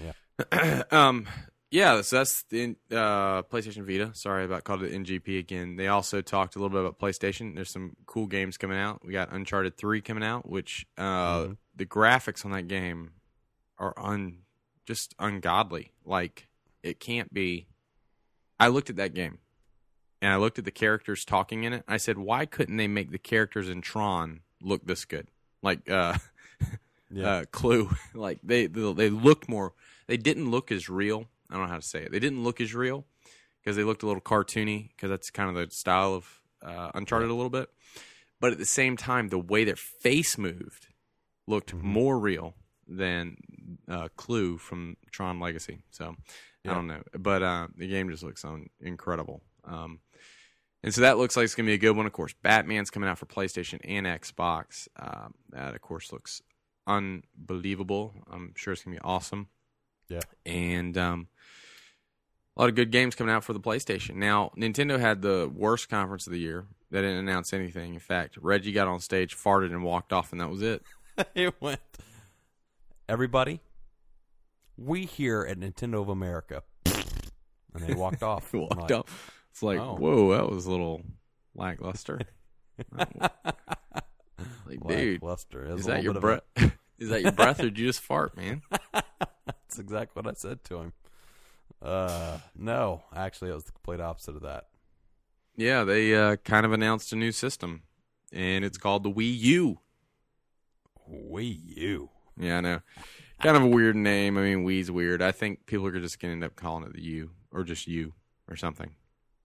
[0.50, 1.26] yeah, um,
[1.70, 2.00] yeah.
[2.00, 4.14] So that's the uh, PlayStation Vita.
[4.14, 5.76] Sorry about called it NGP again.
[5.76, 7.54] They also talked a little bit about PlayStation.
[7.54, 9.04] There's some cool games coming out.
[9.04, 11.02] We got Uncharted Three coming out, which uh,
[11.42, 11.56] Mhm.
[11.76, 13.10] the graphics on that game
[13.78, 14.38] are un
[14.86, 15.92] just ungodly.
[16.04, 16.48] Like
[16.82, 17.66] it can't be.
[18.60, 19.38] I looked at that game
[20.22, 21.82] and I looked at the characters talking in it.
[21.88, 25.26] I said, why couldn't they make the characters in Tron look this good?
[25.64, 26.16] Like uh,
[27.10, 27.28] Yeah.
[27.28, 29.72] uh, Clu, like they they looked more.
[30.06, 31.26] They didn't look as real.
[31.50, 32.12] I don't know how to say it.
[32.12, 33.04] They didn't look as real
[33.62, 37.30] because they looked a little cartoony because that's kind of the style of uh, Uncharted
[37.30, 37.68] a little bit.
[38.40, 40.88] But at the same time, the way their face moved
[41.46, 41.86] looked Mm-hmm.
[41.88, 42.54] more real
[42.86, 43.36] than
[43.88, 45.82] uh, Clu from Tron Legacy.
[45.90, 46.16] So
[46.66, 49.42] I don't know, but uh, the game just looks un- incredible.
[49.64, 50.00] Um,
[50.84, 52.04] and so that looks like it's going to be a good one.
[52.04, 54.86] Of course, Batman's coming out for PlayStation and Xbox.
[54.96, 56.42] Um, that, of course, looks
[56.86, 58.12] unbelievable.
[58.30, 59.48] I'm sure it's going to be awesome.
[60.10, 60.20] Yeah.
[60.44, 61.28] And um,
[62.54, 64.16] a lot of good games coming out for the PlayStation.
[64.16, 66.66] Now, Nintendo had the worst conference of the year.
[66.90, 67.94] They didn't announce anything.
[67.94, 70.82] In fact, Reggie got on stage, farted, and walked off, and that was it.
[71.34, 71.80] it went.
[73.08, 73.60] Everybody,
[74.76, 78.52] we here at Nintendo of America, and they walked off.
[78.52, 79.33] Walked like, off.
[79.54, 79.94] It's like, Oh.
[79.94, 81.04] whoa, that was a little
[81.54, 82.18] lackluster.
[82.92, 83.06] like,
[84.88, 85.68] dude, Lackluster.
[85.68, 86.42] Was is that your breath?
[86.98, 88.62] is that your breath, or did you just fart, man?
[89.46, 90.92] That's exactly what I said to him.
[91.80, 94.66] Uh, no, actually, it was the complete opposite of that.
[95.54, 97.82] Yeah, they uh, kind of announced a new system,
[98.32, 99.78] and it's called the Wii U.
[101.08, 102.10] Wii U.
[102.36, 102.80] Yeah, I know.
[103.40, 104.36] Kind of a weird name.
[104.36, 105.22] I mean, Wii's weird.
[105.22, 107.86] I think people are just going to end up calling it the U or just
[107.86, 108.14] U
[108.50, 108.96] or something.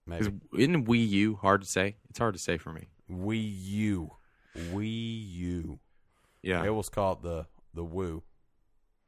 [0.06, 0.26] Maybe.
[0.26, 1.96] Is, isn't Wii U hard to say?
[2.08, 2.88] It's hard to say for me.
[3.10, 4.10] Wii U.
[4.56, 5.78] Wii U.
[6.42, 6.64] Yeah.
[6.64, 8.22] it was called the the Woo.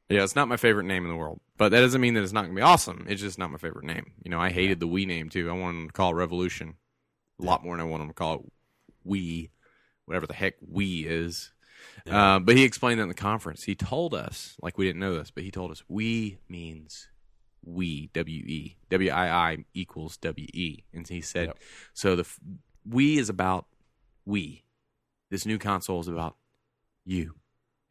[0.09, 2.35] Yeah, it's not my favorite name in the world, but that doesn't mean that it's
[2.35, 3.07] not going to be awesome.
[3.09, 4.13] It's just not my favorite name.
[4.23, 5.49] You know, I hated the Wii name too.
[5.49, 6.75] I wanted them to call it Revolution
[7.41, 8.53] a lot more than I wanted them to call it
[9.09, 9.51] Wii,
[10.05, 11.53] whatever the heck Wii is.
[12.07, 12.35] Yeah.
[12.35, 13.65] Uh, but he explained that in the conference.
[13.65, 17.09] He told us, like we didn't know this, but he told us we means
[17.65, 21.59] we W E W I I equals W E, and he said Yep.
[21.95, 22.17] so.
[22.17, 22.41] The f-
[22.89, 23.67] we is about
[24.25, 24.65] we.
[25.31, 26.37] This new console is about
[27.05, 27.35] you.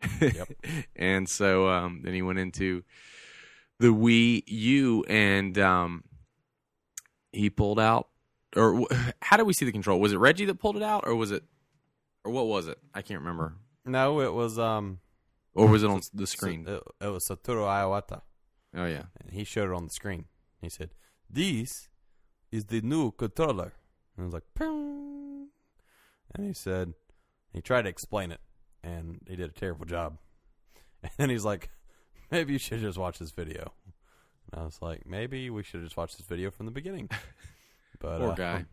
[0.21, 0.49] Yep.
[0.95, 2.84] and so um, then he went into
[3.79, 6.03] the Wii U, and um,
[7.31, 8.10] he pulled out,
[8.55, 8.86] or
[9.21, 9.99] how did we see the control?
[9.99, 11.43] Was it Reggie that pulled it out, or was it,
[12.23, 12.77] or what was it?
[12.93, 13.55] I can't remember.
[13.86, 14.99] No, it was um
[15.55, 16.67] Or was it on the screen?
[16.67, 18.21] It, it was Satoru Iwata,
[18.75, 19.03] Oh yeah.
[19.21, 20.25] and he showed it on the screen.
[20.62, 20.91] He said,
[21.29, 21.89] "This
[22.51, 23.73] is the new controller."
[24.15, 25.49] And I was like, "Ping."
[26.34, 26.93] and he said,
[27.53, 28.39] he tried to explain it,
[28.84, 30.17] and he did a terrible job.
[31.03, 31.71] And then he's like,
[32.29, 33.73] "Maybe you should just watch this video."
[34.51, 37.10] And I was like, "Maybe we should just watch this video from the beginning."
[37.99, 38.65] But Poor uh, guy.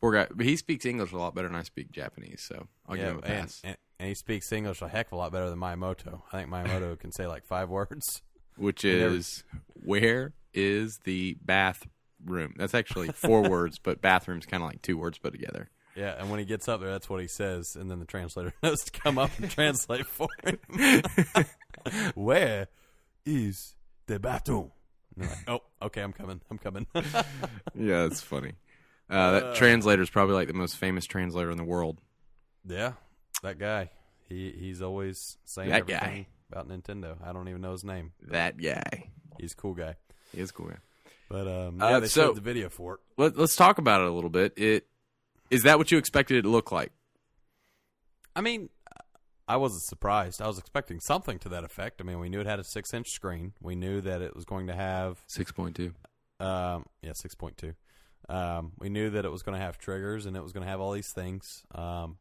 [0.00, 0.26] Poor guy.
[0.34, 3.12] But he speaks English a lot better than I speak Japanese, so I'll yeah, give
[3.12, 3.60] him a and, pass.
[3.62, 6.22] and, and he speaks English a heck of a lot better than Miyamoto.
[6.32, 8.22] I think Miyamoto can say like five words.
[8.56, 9.44] Which is
[9.84, 12.54] where is the bathroom?
[12.56, 15.70] That's actually four words, but bathroom's kind of like two words put together.
[15.94, 18.54] Yeah, and when he gets up there, that's what he says, and then the translator
[18.62, 20.58] has to come up and translate for him.
[22.14, 22.68] Where
[23.26, 23.74] is
[24.06, 24.72] the bathroom?
[25.16, 26.40] Like, oh, okay, I'm coming.
[26.50, 26.86] I'm coming.
[26.94, 28.52] Yeah, that's funny.
[29.10, 32.00] Uh, that translator is probably like the most famous translator in the world.
[32.66, 32.92] yeah,
[33.42, 33.90] that guy.
[34.32, 36.26] He he's always saying That guy.
[36.50, 37.16] about Nintendo.
[37.24, 38.12] I don't even know his name.
[38.28, 39.10] That guy.
[39.38, 39.96] He's a cool guy.
[40.34, 40.66] He is cool.
[40.68, 40.76] Guy.
[41.28, 43.00] But um, Uh, they so- showed the video for it.
[43.16, 44.52] Let, let's talk about it a little bit.
[44.56, 44.86] It
[45.50, 46.92] is that what you expected it to look like?
[48.34, 48.70] I mean,
[49.46, 50.40] I wasn't surprised.
[50.40, 52.00] I was expecting something to that effect.
[52.00, 53.52] I mean, we knew it had a six-inch screen.
[53.60, 55.92] We knew that it was going to have Six point two.
[56.40, 57.74] Um, yeah, six point two.
[58.28, 60.70] Um, we knew that it was going to have triggers and it was going to
[60.70, 61.64] have all these things.
[61.74, 62.16] Um,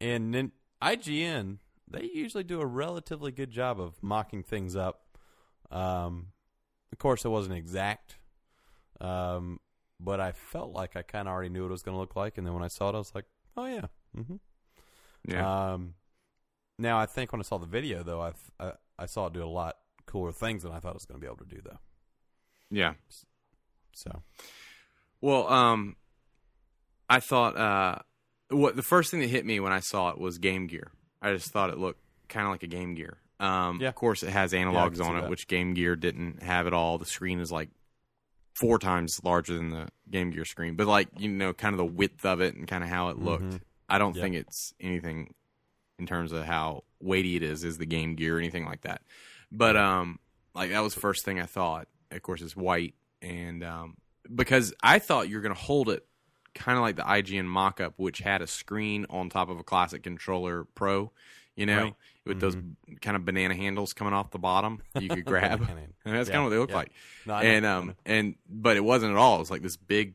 [0.00, 0.34] and
[0.82, 1.58] IGN,
[1.90, 5.02] they usually do a relatively good job of mocking things up.
[5.70, 6.28] Um,
[6.92, 8.18] of course, it wasn't exact,
[9.00, 9.60] um,
[10.00, 12.16] but I felt like I kind of already knew what it was going to look
[12.16, 12.38] like.
[12.38, 13.86] And then when I saw it, I was like, oh yeah.
[14.14, 14.36] hmm
[15.26, 15.46] Yeah.
[15.72, 15.94] Um,
[16.78, 19.42] now I think when I saw the video, though, I I, I saw it do
[19.42, 21.60] a lot cooler things than I thought it was going to be able to do,
[21.62, 21.78] though.
[22.70, 22.94] yeah.
[23.94, 24.22] So
[25.20, 25.96] Well, um,
[27.08, 27.98] I thought uh,
[28.50, 30.90] what the first thing that hit me when I saw it was Game Gear.
[31.20, 33.18] I just thought it looked kind of like a Game Gear.
[33.40, 33.88] Um, Yeah.
[33.88, 35.30] Of course, it has analogs see on it, that.
[35.30, 36.98] which Game Gear didn't have at all.
[36.98, 37.68] The screen is like
[38.54, 41.84] four times larger than the Game Gear screen, but like you know, kind of the
[41.84, 43.44] width of it and kind of how it looked.
[43.44, 43.60] Mhm.
[43.88, 44.22] I don't Yep.
[44.22, 45.34] think it's anything
[45.98, 49.02] in terms of how weighty it is, is the Game Gear or anything like that.
[49.52, 50.18] But um,
[50.54, 51.86] like that was the first thing I thought.
[52.10, 53.96] Of course, it's white, and um,
[54.34, 56.04] because I thought you're going to hold it
[56.58, 60.02] kind of like the IGN mock-up, which had a screen on top of a classic
[60.02, 61.10] controller Pro,
[61.56, 61.94] you know, Right.
[62.26, 62.56] with those
[63.00, 65.60] kind of banana handles coming off the bottom you could grab.
[65.68, 66.76] And that's Yeah, kind of what they look yeah.
[66.76, 66.92] like
[67.24, 69.36] No, and um and but it wasn't at all.
[69.36, 70.14] It was like this big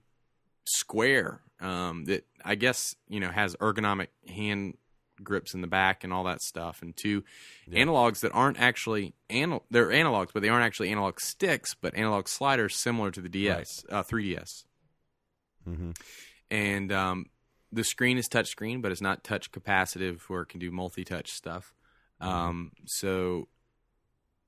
[0.65, 4.77] square um that I guess you know has ergonomic hand
[5.23, 7.23] grips in the back and all that stuff, and two
[7.67, 7.83] Yeah.
[7.83, 12.27] analogs that aren't actually anal they're analogs, but they aren't actually analog sticks, but analog
[12.27, 14.65] sliders similar to the DS, uh, 3DS,
[15.67, 15.91] Mm-hmm.
[16.51, 17.25] And um
[17.71, 21.03] the screen is touch screen, but it's not touch capacitive where it can do multi
[21.03, 21.73] touch stuff.
[22.21, 23.47] Um, so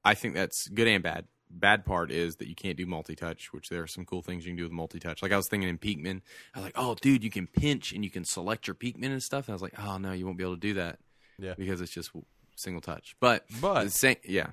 [0.04, 1.26] I think that's good and bad.
[1.50, 4.46] Bad part is that you can't do multi touch, which there are some cool things
[4.46, 5.22] you can do with multi touch.
[5.24, 6.22] Like I was thinking in Pikmin,
[6.54, 9.22] I was like, oh, dude, you can pinch and you can select your Pikmin and
[9.24, 9.48] stuff.
[9.48, 11.00] And I was like, oh, no, you won't be able to do that
[11.39, 11.54] Yeah.
[11.58, 12.12] because it's just
[12.56, 13.16] single touch.
[13.20, 14.48] But, But the same, yeah.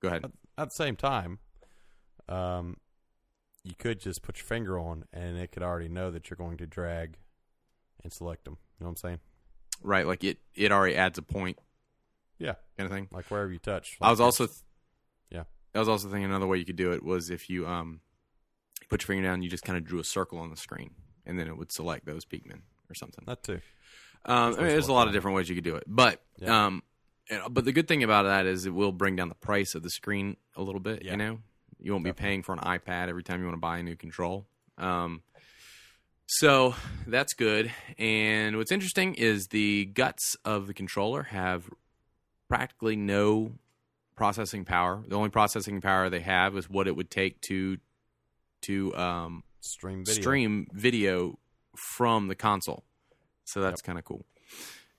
[0.00, 0.24] Go ahead.
[0.58, 1.38] at the same time,
[2.28, 2.76] um,
[3.64, 6.56] you could just put your finger on, and it could already know that you're going
[6.58, 7.16] to drag
[8.02, 8.56] and select them.
[8.78, 9.20] You know what I'm saying?
[9.82, 10.06] Right.
[10.06, 11.58] Like it, it already adds a point
[12.38, 12.54] Yeah.
[12.76, 13.08] kind of thing.
[13.12, 13.96] Like wherever you touch.
[14.00, 14.48] I was like also,
[15.30, 15.44] Yeah.
[15.74, 18.00] I was also thinking another way you could do it was if you um,
[18.88, 20.90] put your finger down, you just kind of drew a circle on the screen,
[21.26, 22.60] and then it would select those Pikmin
[22.90, 23.24] or something.
[23.26, 23.60] that too.
[24.24, 26.66] Um, I mean, there's a lot of different ways you could do it, but Yeah.
[26.66, 26.82] um,
[27.50, 29.90] but the good thing about that is it will bring down the price of the
[29.90, 31.02] screen a little bit.
[31.04, 31.12] Yeah.
[31.12, 31.38] You know,
[31.82, 33.96] you won't be paying for an iPad every time you want to buy a new
[33.96, 34.46] control.
[34.78, 35.22] Um,
[36.26, 36.74] so
[37.06, 37.70] that's good.
[37.98, 41.68] And what's interesting is the guts of the controller have
[42.48, 43.52] practically no
[44.16, 45.02] processing power.
[45.06, 47.78] The only processing power they have is what it would take to
[48.62, 50.20] to um, Stream video.
[50.20, 51.38] stream video
[51.94, 52.84] from the console.
[53.44, 54.24] So that's kind of cool.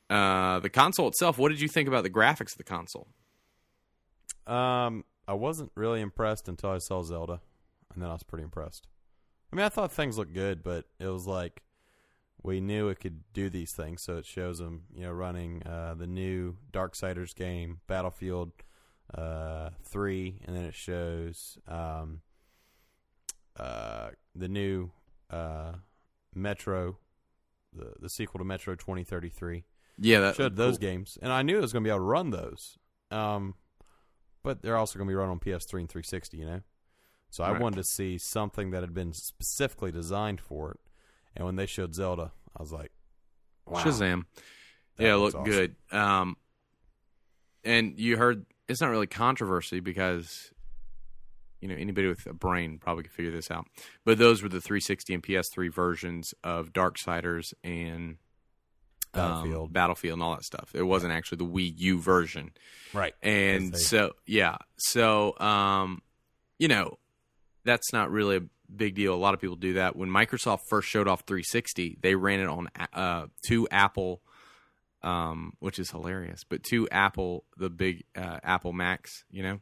[0.10, 1.38] Uh, the console itself.
[1.38, 3.08] What did you think about the graphics of the console?
[4.46, 7.42] Um, I wasn't really impressed until I saw Zelda,
[7.94, 8.88] and then I was pretty impressed.
[9.52, 11.64] I mean, I thought things looked good, but it was like
[12.42, 15.94] we knew it could do these things, so it shows them, you know, running uh,
[15.98, 18.52] the new Darksiders game, Battlefield
[19.14, 22.22] uh, Three, and then it shows um,
[23.58, 24.92] uh, the new
[25.30, 25.74] uh,
[26.34, 26.98] Metro,
[27.72, 29.64] the the sequel to Metro 2033
[30.00, 30.90] Yeah, that showed those cool.
[30.90, 32.78] games, and I knew it was going to be able to run those.
[33.12, 33.54] Um,
[34.44, 36.62] but they're also going to be run on PS3 and 360, you know.
[37.30, 37.62] So I Right.
[37.62, 40.80] wanted to see something that had been specifically designed for it.
[41.36, 42.92] And when they showed Zelda, I was like,
[43.66, 43.80] wow.
[43.84, 44.26] Shazam.
[44.98, 45.50] That yeah, it looked awesome.
[45.52, 45.76] good.
[45.92, 46.38] Um,
[47.64, 50.52] and you heard it's not really controversy because
[51.62, 53.66] you know anybody with a brain probably could figure this out.
[54.06, 58.18] But those were the 360 and PS3 versions of Darksiders and
[59.14, 59.74] um, Battlefield.
[59.74, 60.72] Battlefield, and all that stuff.
[60.74, 62.52] It wasn't actually the Wii U version.
[62.94, 63.14] Right.
[63.22, 64.58] And so, yeah.
[64.78, 66.02] So, um,
[66.60, 66.98] you know,
[67.66, 68.42] that's not really a
[68.74, 69.14] big deal.
[69.14, 69.96] A lot of people do that.
[69.96, 74.22] When Microsoft first showed off 360, they ran it on uh, two Apple,
[75.02, 79.60] um, which is hilarious, but two Apple, the big uh, Apple Macs, you know,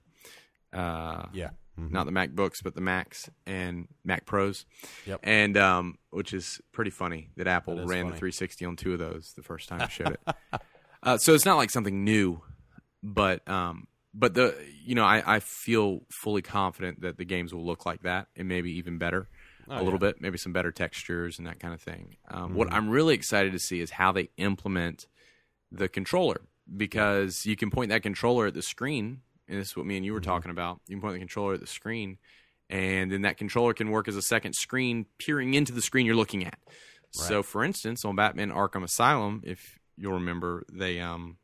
[0.73, 1.49] uh, Yeah.
[1.81, 1.91] Mhm.
[1.91, 4.65] not the MacBooks, but the Macs and Mac Pros.
[5.05, 5.19] Yep.
[5.23, 8.99] And um, which is pretty funny that Apple That ran the 360 on two of
[8.99, 10.35] those the first time it showed it.
[11.03, 12.41] uh, so it's not like something new,
[13.01, 14.55] but um, but the
[14.85, 18.47] you know I, I feel fully confident that the games will look like that and
[18.47, 19.27] maybe even better.
[19.69, 20.11] Oh, a little yeah.
[20.11, 22.17] bit, maybe some better textures and that kind of thing.
[22.29, 22.55] Um, Mm-hmm.
[22.55, 25.05] What I'm really excited to see is how they implement
[25.71, 26.41] the controller
[26.75, 29.21] because you can point that controller at the screen,
[29.51, 30.31] and this is what me and you were Mm-hmm.
[30.31, 30.79] talking about.
[30.87, 32.17] You can point the controller at the screen,
[32.69, 36.15] and then that controller can work as a second screen, peering into the screen you're
[36.15, 36.57] looking at.
[37.11, 41.37] So, for instance, on Batman Arkham Asylum, if you'll remember, they um,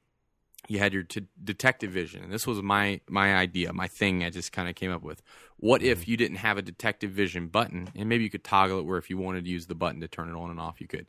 [0.68, 4.24] you had your t- detective vision, and this was my my idea, my thing.
[4.24, 5.22] I just kind of came up with.
[5.60, 5.90] What Mm-hmm.
[5.90, 9.00] if you didn't have a detective vision button, and maybe you could toggle it where
[9.00, 11.08] if you wanted to use the button to turn it on and off, you could.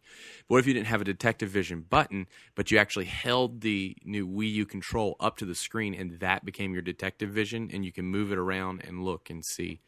[0.49, 3.95] But what if you didn't have a detective vision button, but you actually held the
[4.05, 7.85] new Wii U control up to the screen, and that became your detective vision, and
[7.85, 9.81] you can move it around and look and see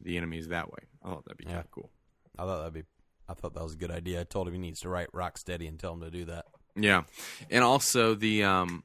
[0.00, 0.80] the enemies that way.
[1.04, 1.50] I thought that'd be Yeah.
[1.50, 1.90] kind of cool.
[2.38, 2.82] I thought that'd be.
[3.28, 4.20] I thought that was a good idea.
[4.22, 6.46] I told him he needs to write Rocksteady and tell him to do that.
[6.74, 7.04] Yeah,
[7.48, 8.82] and also the um,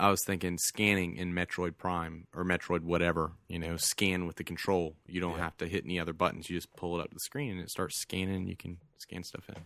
[0.00, 3.32] I was thinking scanning in Metroid Prime or Metroid whatever.
[3.48, 4.96] You know, scan with the control.
[5.06, 5.44] You don't Yeah.
[5.44, 6.48] have to hit any other buttons.
[6.48, 8.34] You just pull it up to the screen and it starts scanning.
[8.36, 9.56] and You can scan stuff in.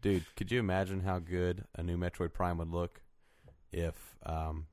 [0.00, 3.02] Dude, could you imagine how good a new Metroid Prime would look
[3.72, 4.66] if um,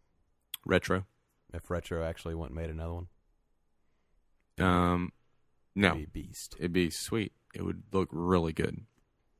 [0.66, 1.06] Retro.
[1.54, 3.08] if Retro actually went and made another one?
[4.60, 5.12] Um,
[5.76, 6.56] no, It'd be beast.
[6.60, 7.34] it'd be sweet.
[7.54, 8.86] It would look really good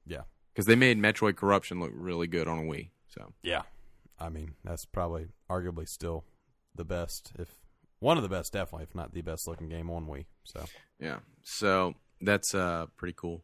[0.06, 0.24] Yeah.
[0.54, 2.90] because they made Metroid Corruption look really good on a Wii.
[3.08, 3.64] So Yeah.
[4.20, 6.26] I mean, that's probably arguably still
[6.76, 7.56] the best, if
[8.00, 10.26] one of the best, definitely, if not the best looking game on Wii.
[10.44, 10.66] So
[11.00, 11.20] Yeah.
[11.44, 13.44] So that's uh pretty cool.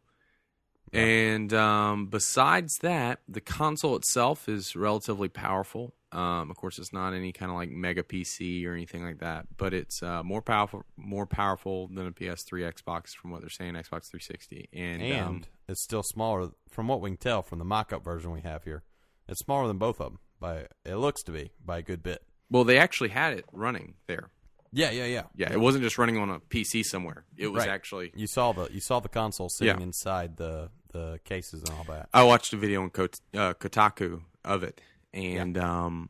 [0.91, 1.01] Yeah.
[1.01, 5.95] And um, besides that, the console itself is relatively powerful.
[6.11, 9.47] Um, of course, it's not any kind of like mega PC or anything like that,
[9.57, 13.73] but it's uh, more powerful, more powerful than a PS3, Xbox, from what they're saying,
[13.73, 14.69] Xbox 360.
[14.71, 18.29] And, and um, it's still smaller, from what we can tell from the mock-up version
[18.31, 18.83] we have here.
[19.27, 22.21] It's smaller than both of them by it looks to be by a good bit.
[22.49, 24.29] well, they actually had it running there.
[24.75, 25.23] Yeah, yeah, yeah.
[25.35, 27.25] Yeah, it wasn't just running on a PC somewhere.
[27.37, 27.69] It was Right.
[27.69, 28.11] actually.
[28.15, 29.83] You saw the you saw the console sitting Yeah.
[29.83, 32.09] inside the the cases and all that.
[32.13, 34.81] I watched a video on Kot- uh, Kotaku of it,
[35.13, 36.09] and um,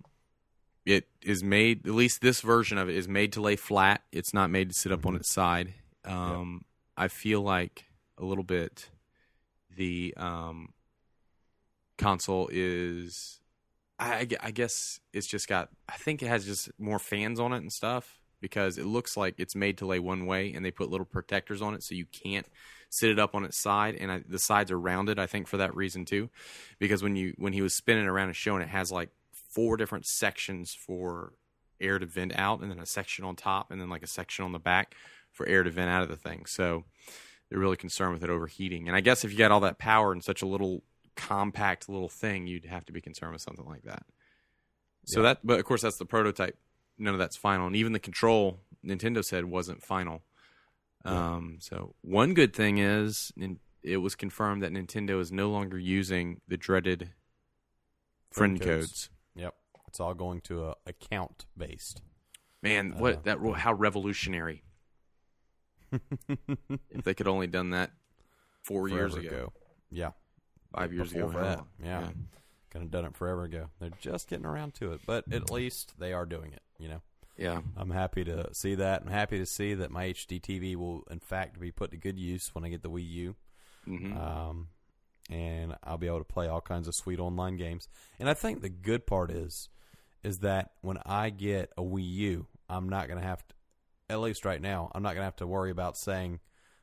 [0.85, 1.85] it is made.
[1.87, 4.01] At least this version of it is made to lay flat.
[4.11, 5.73] It's not made to sit up on its side.
[6.05, 6.65] Um,
[6.97, 7.85] I feel like
[8.17, 8.89] a little bit
[9.75, 10.73] the um,
[11.97, 13.39] console is.
[14.03, 15.69] I, I guess it's just got.
[15.87, 19.35] I think it has just more fans on it and stuff because it looks like
[19.37, 22.05] it's made to lay one way, and they put little protectors on it so you
[22.05, 22.47] can't
[22.89, 25.17] sit it up on its side, and I, the sides are rounded.
[25.17, 26.29] I think for that reason too,
[26.79, 30.05] because when you when he was spinning around and showing, it has like four different
[30.05, 31.33] sections for
[31.79, 34.43] air to vent out, and then a section on top, and then like a section
[34.45, 34.95] on the back
[35.31, 36.45] for air to vent out of the thing.
[36.45, 36.83] So
[37.49, 38.87] they're really concerned with it overheating.
[38.87, 40.83] And I guess if you got all that power in such a little
[41.15, 44.05] compact little thing, you'd have to be concerned with something like that.
[45.05, 45.23] So Yeah.
[45.33, 46.57] that, but of course, that's the prototype.
[46.97, 50.23] None of that's final, and even the control Nintendo said wasn't final.
[51.05, 51.35] Yeah.
[51.35, 53.31] Um, so one good thing is
[53.81, 57.13] it was confirmed that Nintendo is no longer using the dreaded
[58.31, 58.87] friend, Friend codes.
[58.87, 59.09] codes.
[59.35, 59.55] Yep,
[59.87, 62.01] it's all going to a account based.
[62.61, 64.63] Man, what Uh, that how revolutionary!
[66.89, 67.91] if they could only done that
[68.63, 69.53] four years Forever ago,
[69.89, 70.11] Yeah,
[70.75, 71.67] five years ago, that, long.
[71.83, 72.09] yeah.
[72.69, 73.69] could have done it forever ago.
[73.79, 76.61] They're just getting around to it, but at least they are doing it.
[76.79, 77.01] You know,
[77.37, 79.03] yeah, I'm happy to see that.
[79.03, 82.17] I'm happy to see that my HD TV will, in fact, be put to good
[82.19, 83.35] use when I get the Wii U.
[83.85, 84.67] hmm um,
[85.29, 87.87] and I'll be able to play all kinds of sweet online games.
[88.19, 89.69] And I think the good part is,
[90.21, 93.55] is that when I get a Wii U, I'm not going to have to,
[94.09, 96.41] at least right now, I'm not going to have to worry about saying,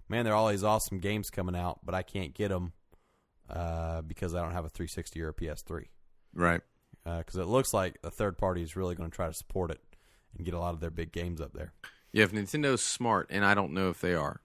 [0.08, 2.72] "Man, there are all these awesome games coming out, but I can't get them
[3.50, 5.86] uh, because I don't have a 360 or a PS3."
[6.34, 6.60] right.
[7.02, 9.80] Because it looks like a third party is really going to try to support it
[10.36, 11.72] and get a lot of their big games up there.
[12.12, 14.42] Yeah, if Nintendo's smart, and I don't know if they are,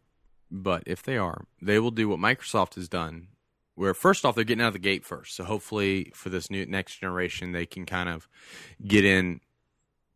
[0.49, 3.27] but if they are, they will do what Microsoft has done.
[3.75, 6.65] Where first off, they're getting out of the gate first, so hopefully for this new
[6.65, 8.27] next generation, they can kind of
[8.87, 9.41] get in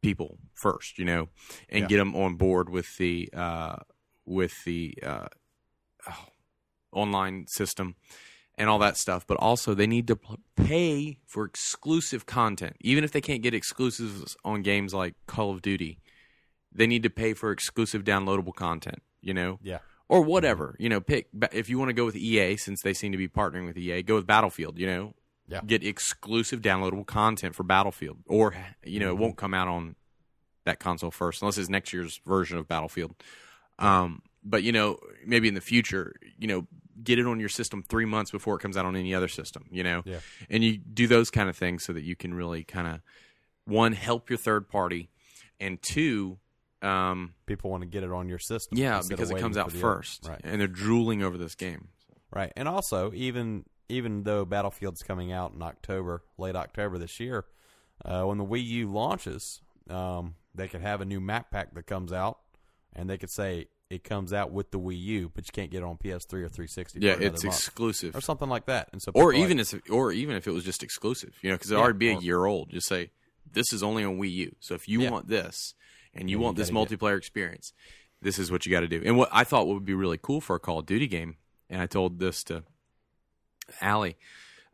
[0.01, 1.27] people first, you know,
[1.67, 1.87] and Yeah.
[1.87, 3.75] get them on board with the uh,
[4.25, 5.27] with the uh,
[6.09, 6.25] oh,
[6.93, 7.95] online system
[8.59, 9.25] and all that stuff.
[9.25, 10.19] But also, they need to
[10.55, 15.61] pay for exclusive content, even if they can't get exclusives on games like Call of
[15.63, 15.99] Duty
[16.71, 19.79] they need to pay for exclusive downloadable content, you know, Yeah.
[20.07, 20.75] or whatever.
[20.77, 23.27] You know, pick if you want to go with EA since they seem to be
[23.27, 24.77] partnering with EA, go with Battlefield.
[24.77, 25.15] You know,
[25.47, 25.61] Yeah.
[25.65, 28.53] get exclusive downloadable content for Battlefield, or
[28.85, 29.95] you know, it won't come out on
[30.65, 33.15] that console first unless it's next year's version of Battlefield.
[33.79, 36.67] Um, but you know, maybe in the future, you know,
[37.03, 39.65] get it on your system three months before it comes out on any other system.
[39.71, 40.19] You know, Yeah.
[40.49, 43.01] and you do those kind of things so that you can really kind of
[43.65, 45.09] one help your third party,
[45.59, 46.39] and two.
[46.81, 48.77] Um, People want to get it on your system.
[48.77, 50.39] yeah, because it comes out first, Right.
[50.43, 51.89] and they're drooling over this game.
[52.31, 57.45] Right, and also even even though Battlefield's coming out in October, late October this year,
[58.05, 61.87] uh, when the Wii U launches, um, they could have a new map pack that
[61.87, 62.39] comes out,
[62.93, 65.79] and they could say it comes out with the Wii U, but you can't get
[65.79, 66.99] it on PS3 or 360.
[66.99, 68.89] Yeah, it's exclusive, or something like that.
[68.91, 71.55] And so, or even like, if, or even if it was just exclusive, you know,
[71.55, 72.69] because it Yeah, already be a year old.
[72.69, 73.09] Just say
[73.51, 74.55] this is only on Wii U.
[74.59, 75.09] So if you Yeah.
[75.09, 75.73] want this
[76.13, 77.73] and you Yeah, you want this gotta get- multiplayer experience,
[78.21, 79.01] this is what you got to do.
[79.03, 81.37] And what I thought would be really cool for a Call of Duty game,
[81.67, 82.63] and I told this to
[83.81, 84.17] Allie,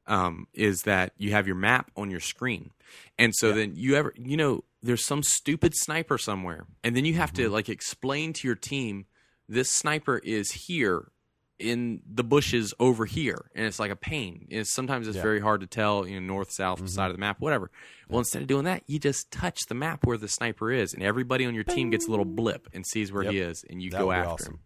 [0.07, 2.71] um, is that you have your map on your screen,
[3.17, 7.13] and so then you ever, you know, there's some stupid sniper somewhere, and then you
[7.15, 7.43] have Mm-hmm.
[7.43, 9.05] to like explain to your team
[9.49, 11.11] this sniper is here
[11.57, 15.21] in the bushes over here and it's like a pain it's sometimes it's Yeah.
[15.21, 16.89] very hard to tell you know north south Mhm.
[16.89, 17.71] side of the map whatever
[18.09, 21.01] well instead of doing that you just touch the map where the sniper is and
[21.01, 23.89] everybody on your team gets a little blip and sees where he is and you
[23.91, 24.53] that go after awesome.
[24.55, 24.59] him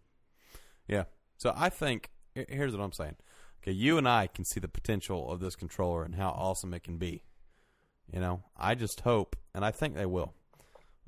[0.88, 1.04] Yeah.
[1.38, 3.18] So I think here's what I'm saying.
[3.62, 6.82] Okay, you and I can see the potential of this controller and how awesome it
[6.84, 7.22] can be.
[8.12, 10.34] You know, I just hope, and I think they will,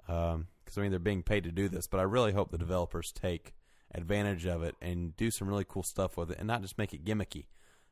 [0.06, 1.88] because I mean they're being paid to do this.
[1.88, 3.54] But I really hope the developers take
[3.93, 6.93] advantage of it and do some really cool stuff with it, and not just make
[6.93, 7.45] it gimmicky,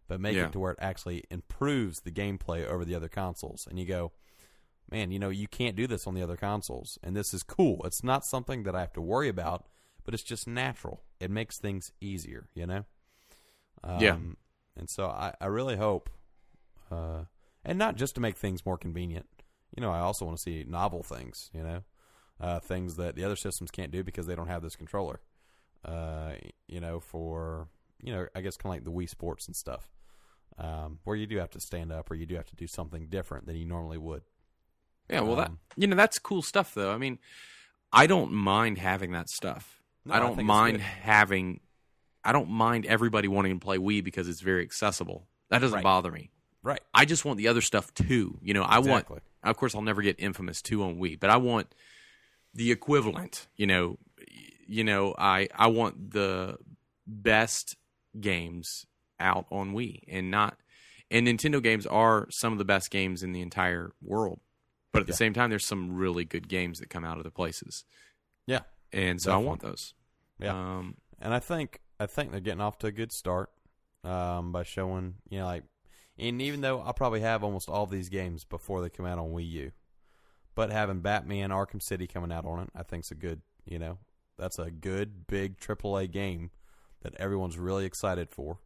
[0.07, 0.45] but make Yeah.
[0.45, 3.67] it to where it actually improves the gameplay over the other consoles.
[3.67, 4.11] And you go,
[4.91, 7.81] man, you know, you can't do this on the other consoles, and this is cool.
[7.85, 9.65] It's not something that I have to worry about,
[10.05, 11.03] but it's just natural.
[11.19, 12.85] It makes things easier, you know.
[13.83, 14.17] Um, Yeah.
[14.75, 16.09] And so I, I really hope,
[16.89, 17.25] uh,
[17.65, 19.27] and not just to make things more convenient.
[19.75, 21.49] You know, I also want to see novel things.
[21.53, 21.83] You know,
[22.41, 25.19] uh, things that the other systems can't do because they don't have this controller.
[25.85, 26.33] Uh,
[26.67, 27.67] you know, for
[28.01, 29.89] you know, I guess kind of like the Wii Sports and stuff,
[30.57, 33.07] um, where you do have to stand up or you do have to do something
[33.09, 34.23] different than you normally would.
[35.09, 37.17] yeah well that Um, you know that's cool stuff though i mean
[37.91, 41.59] i don't mind having that stuff No, i I don't it's mind having
[42.23, 45.83] i don't mind everybody wanting to play wii because it's very accessible that doesn't Right.
[45.83, 46.29] bother me
[46.61, 46.81] Right.
[46.93, 48.37] I just want the other stuff too.
[48.41, 49.07] You know, I want.
[49.43, 51.73] Of course, I'll never get Infamous two on Wii, but I want
[52.53, 53.47] the equivalent.
[53.55, 53.97] You know,
[54.67, 56.57] you know, I I want the
[57.07, 57.75] best
[58.19, 58.85] games
[59.19, 60.57] out on Wii, and not.
[61.11, 64.41] And Nintendo games are some of the best games in the entire world,
[64.91, 65.17] but at the Yeah.
[65.17, 67.83] same time, there's some really good games that come out of the places,
[68.45, 68.61] Yeah.
[68.91, 69.93] and so I want those.
[70.39, 70.53] Yeah.
[70.53, 73.49] Um, And I think I think they're getting off to a good start
[74.03, 75.63] um, by showing you know like,
[76.19, 79.29] and even though I'll probably have almost all these games before they come out on
[79.31, 79.71] Wii U,
[80.55, 83.97] but having Batman Arkham City coming out on it, I think's a good you know
[84.37, 86.51] that's a good big AAA game
[87.01, 88.59] that everyone's really excited for.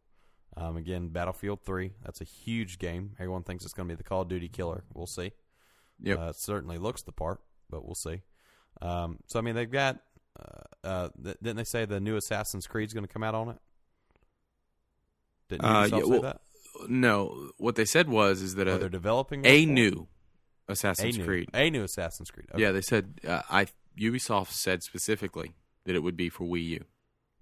[0.56, 3.12] Um, again, Battlefield Three, that's a huge game.
[3.18, 4.84] Everyone thinks it's going to be the Call of Duty killer.
[4.94, 5.32] We'll see.
[6.00, 6.18] Yep.
[6.18, 7.40] Uh, it certainly looks the part,
[7.70, 8.22] but we'll see.
[8.80, 9.98] Um, so I mean, they've got.
[10.38, 13.50] Uh, uh, th- didn't they say the new Assassin's Creed's going to come out on
[13.50, 13.56] it?
[15.48, 16.40] Didn't Uh, yeah, say well, that?
[16.88, 20.08] No, what they said was is that a, they're developing a new
[20.68, 21.50] a Assassin's new, Creed.
[21.54, 22.48] a new Assassin's Creed.
[22.52, 22.62] Okay.
[22.62, 23.66] Yeah, they said uh, I
[23.98, 25.54] Ubisoft said specifically
[25.84, 26.84] that it would be for Wii U.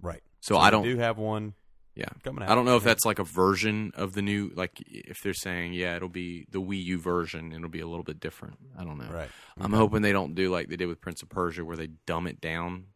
[0.00, 0.22] Right.
[0.40, 0.82] So, I don't.
[0.82, 1.54] do have one
[1.94, 2.50] yeah, coming out.
[2.50, 4.50] I don't know if that's like a version of the new.
[4.54, 7.52] Like if they're saying, yeah, it'll be the Wii U version.
[7.52, 8.56] It'll be a little bit different.
[8.78, 9.10] I don't know.
[9.12, 9.28] right.
[9.60, 12.26] I'm hoping they don't do like they did with Prince of Persia, where they dumb
[12.26, 12.86] it down.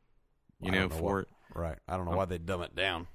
[0.61, 1.29] You know, know for it.
[1.55, 1.77] Right.
[1.87, 3.07] I don't know Um, why they dumb it down.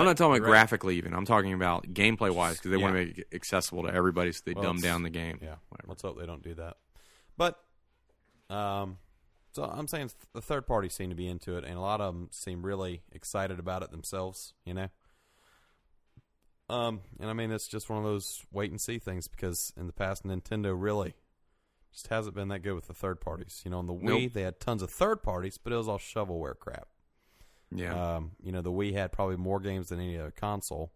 [0.00, 0.50] I'm not talking about right.
[0.50, 1.14] graphically even.
[1.14, 4.42] I'm talking about gameplay wise because they want to make it accessible to everybody, so
[4.44, 5.38] they Well, dumb down the game.
[5.40, 5.56] Yeah.
[5.68, 5.88] Whatever.
[5.88, 6.76] Let's hope they don't do that.
[7.36, 7.58] But,
[8.50, 8.98] um,
[9.52, 12.12] so I'm saying the third parties seem to be into it, and a lot of
[12.14, 14.54] them seem really excited about it themselves.
[14.64, 14.88] You know.
[16.68, 19.86] Um, and I mean it's just one of those wait and see things because in
[19.86, 21.14] the past Nintendo really
[21.92, 23.60] just hasn't been that good with the third parties.
[23.64, 24.32] You know, on the Wii Nope.
[24.32, 26.88] they had tons of third parties, but it was all shovelware crap.
[27.70, 28.16] Yeah.
[28.16, 30.92] Um, you know, the Wii had probably more games than any other console,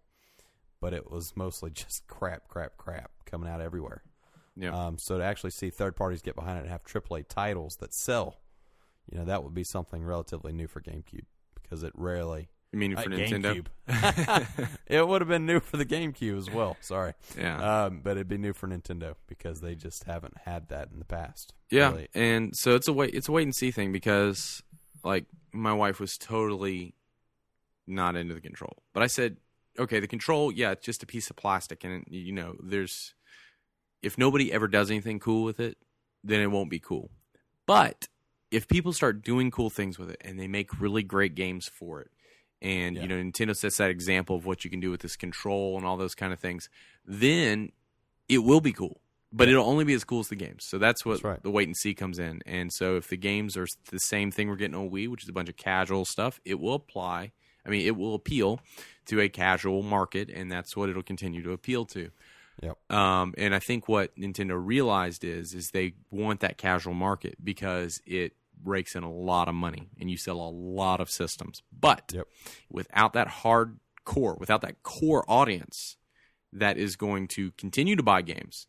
[0.80, 4.02] but it was mostly just crap, crap, crap coming out everywhere.
[4.56, 4.70] yeah.
[4.86, 7.92] Um, so to actually see third parties get behind it and have AAA titles that
[7.94, 8.38] sell,
[9.10, 11.24] you know, that would be something relatively new for GameCube
[11.62, 12.48] because it rarely.
[12.72, 13.64] you mean uh, for Nintendo?
[13.88, 14.68] GameCube.
[14.86, 16.76] it would have been new for the GameCube as well.
[16.80, 17.84] Sorry, Yeah.
[17.86, 21.04] um, but it'd be new for Nintendo because they just haven't had that in the
[21.04, 21.54] past.
[21.70, 22.08] Yeah, Really.
[22.14, 24.62] and so it's a wait it's a wait and see thing because
[25.04, 26.94] like my wife was totally
[27.86, 28.82] not into the control.
[28.92, 29.38] But I said,
[29.78, 33.14] "Okay, the control, yeah, it's just a piece of plastic and you know, there's
[34.02, 35.76] if nobody ever does anything cool with it,
[36.22, 37.10] then it won't be cool.
[37.66, 38.08] But
[38.50, 42.00] if people start doing cool things with it and they make really great games for
[42.00, 42.10] it
[42.62, 43.02] and Yeah.
[43.02, 45.86] you know Nintendo sets that example of what you can do with this control and
[45.86, 46.68] all those kind of things,
[47.04, 47.72] then
[48.28, 49.00] it will be cool.
[49.30, 50.64] But it'll only be as cool as the games.
[50.66, 51.42] So that's what That's right.
[51.42, 52.40] the wait and see comes in.
[52.46, 55.28] And so if the games are the same thing we're getting on Wii, which is
[55.28, 57.32] a bunch of casual stuff, it will apply.
[57.66, 58.60] I mean, it will appeal
[59.06, 62.10] to a casual market, and that's what it'll continue to appeal to.
[62.62, 62.90] Yep.
[62.90, 68.00] Um, and I think what Nintendo realized is is they want that casual market because
[68.06, 68.32] it
[68.64, 71.62] rakes in a lot of money and you sell a lot of systems.
[71.70, 72.26] But Yep.
[72.70, 75.96] without that hard core, without that core audience
[76.52, 78.66] that is going to continue to buy games,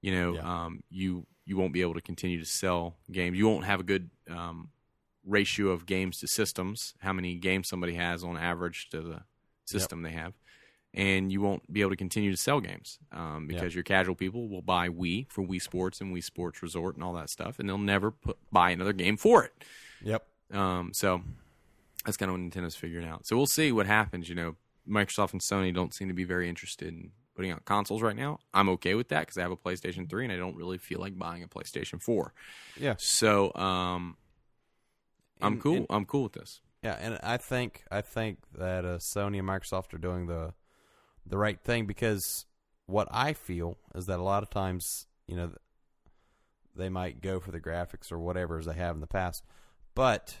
[0.00, 0.64] you know, Yeah.
[0.64, 3.38] um, you you won't be able to continue to sell games.
[3.38, 4.68] You won't have a good um,
[5.24, 6.92] ratio of games to systems.
[7.00, 9.22] How many games somebody has on average to the
[9.64, 10.34] system they have,
[10.94, 14.48] and you won't be able to continue to sell games um, because your casual people
[14.48, 17.68] will buy Wii for Wii Sports and Wii Sports Resort and all that stuff, and
[17.68, 19.52] they'll never put, buy another game for it.
[20.02, 20.26] Yep.
[20.52, 21.22] Um, so
[22.04, 23.26] that's kind of what Nintendo's figuring out.
[23.26, 24.28] So we'll see what happens.
[24.28, 24.56] You know,
[24.88, 28.40] Microsoft and Sony don't seem to be very interested in putting out consoles right now.
[28.52, 30.98] I'm okay with that because I have a PlayStation 3 and I don't really feel
[30.98, 32.34] like buying a PlayStation 4.
[32.76, 32.94] Yeah.
[32.98, 34.16] So um,
[35.40, 35.76] I'm And- cool.
[35.76, 36.60] and- I'm cool with this.
[36.82, 40.52] Yeah, and I think I think that uh, Sony and Microsoft are doing the
[41.26, 42.46] the right thing because
[42.86, 45.52] what I feel is that a lot of times, you know,
[46.74, 49.44] they might go for the graphics or whatever as they have in the past,
[49.94, 50.38] but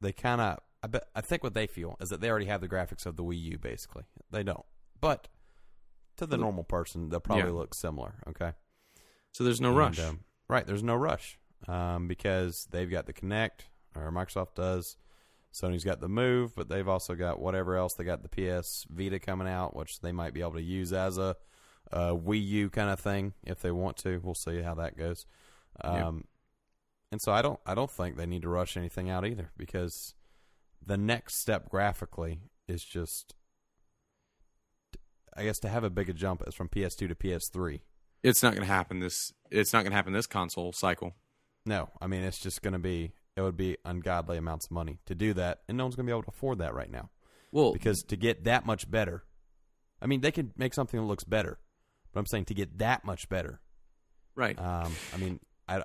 [0.00, 2.60] they kind of I bet I think what they feel is that they already have
[2.60, 3.58] the graphics of the Wii U.
[3.58, 4.66] Basically, they don't,
[5.00, 5.28] but
[6.16, 7.50] to the normal person, they'll probably Yeah.
[7.58, 8.14] look similar.
[8.28, 8.52] Okay,
[9.32, 9.98] So there's no And, rush.
[10.00, 11.38] um, right, there's no rush
[11.68, 13.62] um, because they've got the Kinect,
[13.94, 14.96] or Microsoft does.
[15.52, 17.94] Sony's got the Move, but they've also got whatever else.
[17.94, 21.16] They got the PS Vita coming out, which they might be able to use as
[21.18, 21.36] a,
[21.90, 24.18] a Wii U kind of thing if they want to.
[24.22, 25.24] We'll see how that goes.
[25.82, 26.08] Yeah.
[26.08, 26.24] Um,
[27.12, 30.14] And so I don't, I don't think they need to rush anything out either because
[30.84, 33.35] the next step graphically is just,
[35.36, 37.80] I guess, to have a bigger jump is from PS2 to PS3.
[38.22, 39.32] it's not going to happen this.
[39.50, 41.14] It's not going to happen this console cycle.
[41.64, 44.98] No, I mean it's just going to be it would be ungodly amounts of money
[45.06, 47.10] to do that, and no one's going to be able to afford that right now
[47.52, 49.24] Well, because to get that much better,
[50.00, 51.58] I mean they can make something that looks better,
[52.12, 53.60] but I'm saying to get that much better,
[54.34, 54.58] right.
[54.58, 55.82] um, I mean I,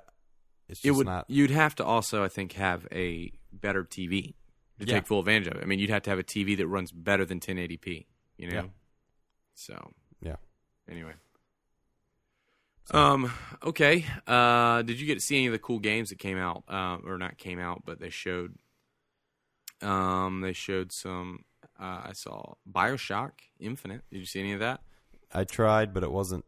[0.68, 1.06] it's just it would.
[1.06, 4.34] not You'd have to also, I think, have a better TV
[4.78, 4.94] to Yeah.
[4.94, 5.62] take full advantage of it.
[5.62, 8.06] I mean, you'd have to have a TV that runs better than 1080p.
[8.38, 8.54] You know.
[8.54, 8.66] Yeah.
[9.66, 10.36] So yeah.
[10.90, 11.12] anyway.
[12.86, 13.32] So- Um.
[13.62, 14.04] Okay.
[14.26, 14.82] Uh.
[14.82, 16.64] Did you get to see any of the cool games that came out?
[16.68, 18.54] Uh, or not came out, but they showed.
[19.80, 20.40] Um.
[20.40, 21.44] They showed some.
[21.78, 24.02] Uh, I saw Bioshock Infinite.
[24.10, 24.80] Did you see any of that?
[25.32, 26.44] I tried, but it wasn't.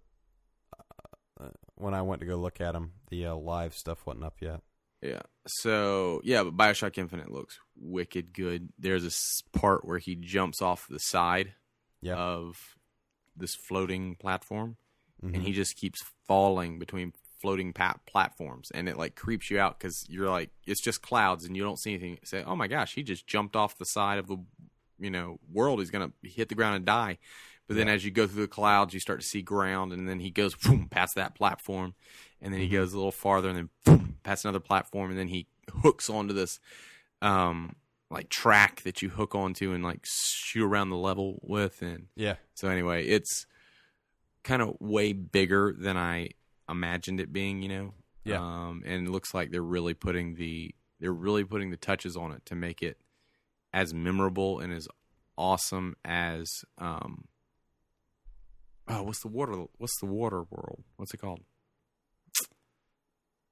[1.41, 4.37] Uh, when I went to go look at them, the uh, live stuff wasn't up
[4.41, 4.61] yet.
[5.03, 5.23] Yeah.
[5.47, 8.69] So yeah, but Bioshock Infinite looks wicked good.
[8.79, 11.55] There's this part where he jumps off the side
[12.01, 12.57] Yeah, of
[13.37, 14.77] this floating platform,
[15.23, 15.35] Mhm.
[15.35, 19.79] and he just keeps falling between floating pat- platforms, and it like creeps you out
[19.79, 22.19] because you're like it's just clouds and you don't see anything.
[22.25, 24.39] Say, oh my gosh, he just jumped off the side of the
[24.99, 25.81] you know world.
[25.81, 27.19] He's gonna hit the ground and die.
[27.67, 27.95] But then Yeah.
[27.95, 30.55] as you go through the clouds, you start to see ground, and then he goes
[30.55, 31.95] boom, past that platform,
[32.41, 32.73] and then he Mhm.
[32.73, 35.47] goes a little farther, and then boom, past another platform, and then he
[35.83, 36.61] hooks onto this
[37.23, 37.75] um
[38.15, 42.37] like track that you hook onto and like shoot around the level with and Yeah.
[42.55, 43.47] so anyway it's
[44.45, 46.31] kind of way bigger than i
[46.69, 47.95] imagined it being you know
[48.25, 48.41] Yeah.
[48.41, 52.33] um and it looks like they're really putting the they're really putting the touches on
[52.33, 52.99] it to make it
[53.73, 54.87] as memorable and as
[55.37, 56.49] awesome as
[56.79, 57.25] um
[58.89, 61.41] oh what's the water what's the water world what's it called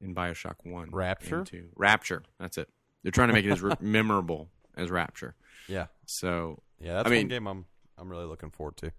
[0.00, 1.44] in bioshock 1 Rapture?
[1.44, 1.70] 2.
[1.76, 2.68] rapture that's it
[3.02, 5.34] they're trying to make it as re- memorable as rapture
[5.68, 5.86] Yeah.
[6.06, 6.94] so Yeah.
[6.94, 7.66] That's I one mean- game I'm
[7.98, 8.92] I'm really looking forward to.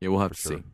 [0.00, 0.58] yeah we'll have to sure.
[0.58, 0.64] see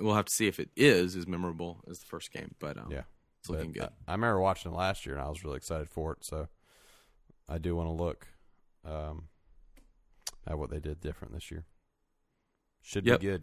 [0.00, 2.88] we'll have to see if it is as memorable as the first game but um,
[2.90, 3.02] Yeah.
[3.40, 5.56] it's looking But good I, I remember watching it last year and I was really
[5.56, 6.24] excited for it.
[6.24, 6.48] So
[7.48, 8.26] I do want to look
[8.84, 9.28] um,
[10.46, 11.64] at what they did different this year.
[12.82, 13.20] Should Yep.
[13.20, 13.42] be good.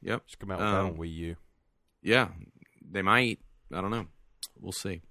[0.00, 1.36] yep Should come out with that Um, on Wii U.
[2.02, 2.28] Yeah,
[2.90, 3.40] they might.
[3.72, 4.06] I don't know.
[4.60, 5.02] We'll see.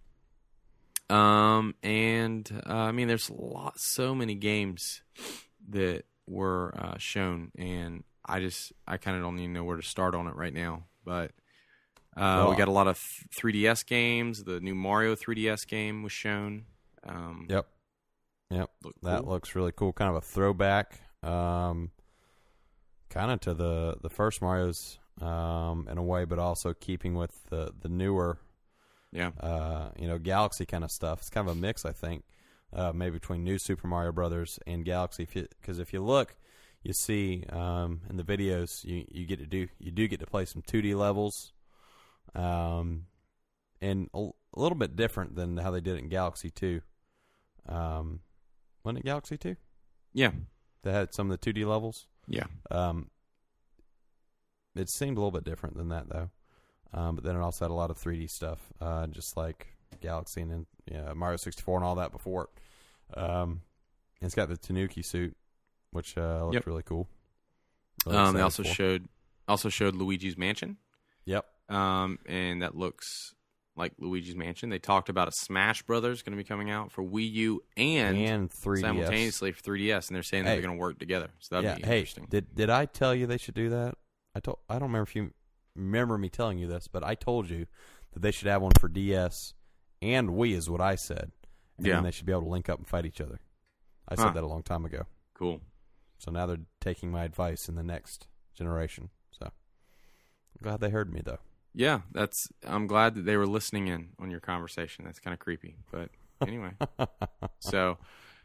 [1.09, 5.01] Um, and uh, I mean, there's a lot, so many games
[5.69, 9.83] that were uh, shown, and I just, I kind of don't even know where to
[9.87, 10.83] start on it right now.
[11.05, 11.31] But
[12.17, 12.99] uh, Well, we got a lot of
[13.39, 14.43] 3DS games.
[14.43, 16.65] The new Mario 3DS game was shown.
[17.07, 17.67] Um, Yep.
[18.49, 18.69] Yep.
[18.83, 19.29] looked That cool.
[19.31, 19.93] looks really cool.
[19.93, 21.91] Kind of a throwback, um,
[23.09, 27.43] kind of to the the first Mario's um, in a way, but also keeping with
[27.49, 28.39] the the newer,
[29.11, 31.19] yeah, uh, you know, Galaxy kind of stuff.
[31.19, 32.23] It's kind of a mix, I think,
[32.73, 35.27] uh, maybe between New Super Mario Brothers and Galaxy.
[35.31, 36.35] Because if you look,
[36.83, 40.25] you see um, in the videos, you you get to do you do get to
[40.27, 41.53] play some 2D levels,
[42.35, 43.05] um,
[43.81, 44.19] and a,
[44.55, 46.81] a little bit different than how they did it in Galaxy Two.
[47.67, 48.21] Um,
[48.83, 49.55] wasn't it Galaxy Two?
[50.13, 50.31] yeah,
[50.83, 52.07] That had some of the 2D levels.
[52.27, 52.45] yeah.
[52.71, 53.09] Um,
[54.75, 56.29] it seemed a little bit different than that though.
[56.93, 59.67] Um, but then it also had a lot of 3D stuff, uh, just like
[60.01, 62.43] Galaxy and then yeah, Mario 64 and all that before
[63.13, 63.17] it.
[63.19, 63.61] Um,
[64.21, 65.35] and it's got the Tanuki suit,
[65.91, 66.65] which uh, looks Yep.
[66.65, 67.07] really cool.
[68.05, 69.07] Um, they also showed,
[69.47, 70.77] also showed Luigi's Mansion.
[71.25, 71.45] Yep.
[71.69, 73.33] um, and that looks
[73.75, 74.69] like Luigi's Mansion.
[74.69, 78.17] They talked about a Smash Brothers going to be coming out for Wii U and,
[78.17, 78.79] And 3DS.
[78.81, 80.51] simultaneously for 3DS, and they're saying Hey.
[80.53, 81.29] they're going to work together.
[81.39, 81.75] So that'd yeah.
[81.75, 82.27] be Hey, interesting.
[82.29, 83.95] did did I tell you they should do that?
[84.33, 84.59] I told.
[84.69, 85.31] I don't remember if you
[85.77, 87.67] remember me telling you this, but I told you
[88.13, 89.53] that they should have one for DS
[90.01, 90.53] and Wii.
[90.53, 91.31] Is what I said.
[91.77, 91.95] And Yeah.
[91.95, 93.39] then they should be able to link up and fight each other.
[94.07, 94.31] I said Huh.
[94.33, 95.05] that a long time ago.
[95.35, 95.61] Cool.
[96.17, 99.09] So now they're taking my advice in the next generation.
[99.31, 101.39] So I'm glad they heard me though.
[101.73, 102.49] Yeah, that's.
[102.65, 105.05] I'm glad that they were listening in on your conversation.
[105.05, 106.09] That's kind of creepy, but
[106.41, 106.71] anyway.
[107.59, 107.99] so,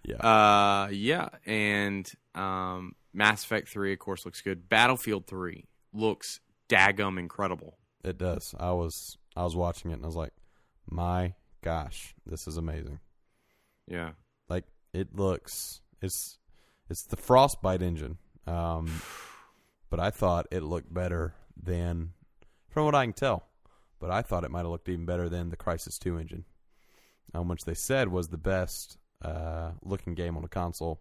[0.04, 0.16] Yeah.
[0.16, 4.68] uh, yeah, and um, Mass Effect Three, of course, looks good.
[4.68, 5.64] Battlefield Three
[5.94, 6.40] looks
[6.72, 7.76] daggum incredible.
[8.04, 8.54] It does.
[8.58, 10.32] I was I was watching it and I was like,
[10.90, 12.98] my gosh, this is amazing.
[13.86, 14.12] Yeah,
[14.48, 16.38] Like it looks it's
[16.88, 18.18] it's the frostbite engine.
[18.46, 18.90] Um
[19.90, 22.10] but I thought it looked better than
[22.68, 23.44] from what I can tell.
[24.00, 26.44] But I thought it might have looked even better than the Crysis Two engine.
[27.34, 31.00] Um, which they said was the best uh looking game on a console.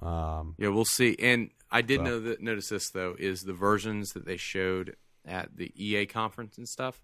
[0.00, 1.16] Um Yeah, we'll see.
[1.18, 4.96] And I did So- know that notice this though is the versions that they showed
[5.24, 7.02] at the EA conference and stuff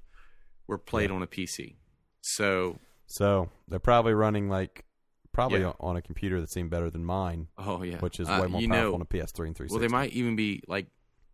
[0.67, 1.77] were played on a PC.
[2.23, 4.85] So, so they're probably running like
[5.33, 5.73] probably Yeah.
[5.81, 8.61] on a computer that's even better than mine, oh yeah, which is Uh, way more
[8.61, 9.75] powerful know, on a PS3 and 360.
[9.75, 10.87] Well, they might even be like,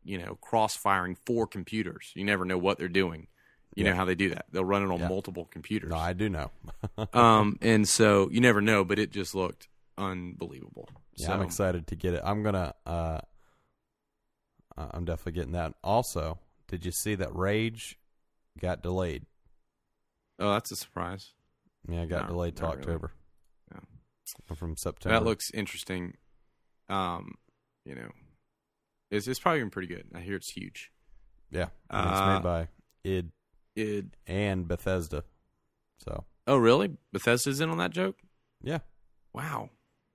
[0.02, 2.10] you know, cross-firing four computers.
[2.16, 3.28] You never know what they're doing.
[3.76, 3.90] You Yeah.
[3.90, 4.46] know how they do that?
[4.50, 5.08] They'll run it on Yeah.
[5.08, 5.90] multiple computers.
[5.90, 6.50] No, I do know.
[7.12, 9.68] um, and so you never know, but it just looked
[10.00, 10.88] unbelievable.
[11.16, 12.22] Yeah, so, I'm excited to get it.
[12.24, 12.74] I'm gonna.
[12.86, 13.20] Uh,
[14.76, 15.74] uh, I'm definitely getting that.
[15.84, 16.38] Also,
[16.68, 17.98] did you see that Rage
[18.60, 19.26] got delayed?
[20.38, 21.32] Oh, that's a surprise.
[21.88, 22.80] Yeah, it got No, delayed to not really.
[22.82, 23.10] October.
[23.72, 24.54] Yeah.
[24.54, 25.18] From September.
[25.18, 26.16] That looks interesting.
[26.88, 27.34] Um,
[27.84, 28.10] you know,
[29.10, 30.06] it's it's probably been pretty good.
[30.14, 30.92] I hear it's huge.
[31.50, 31.68] yeah.
[31.90, 32.68] and it's Uh, made by
[33.04, 33.30] id
[33.76, 35.24] id and Bethesda.
[35.98, 36.96] So Oh, really?
[37.12, 38.16] Bethesda's in on that joke?
[38.62, 38.78] yeah.
[39.32, 39.70] Wow.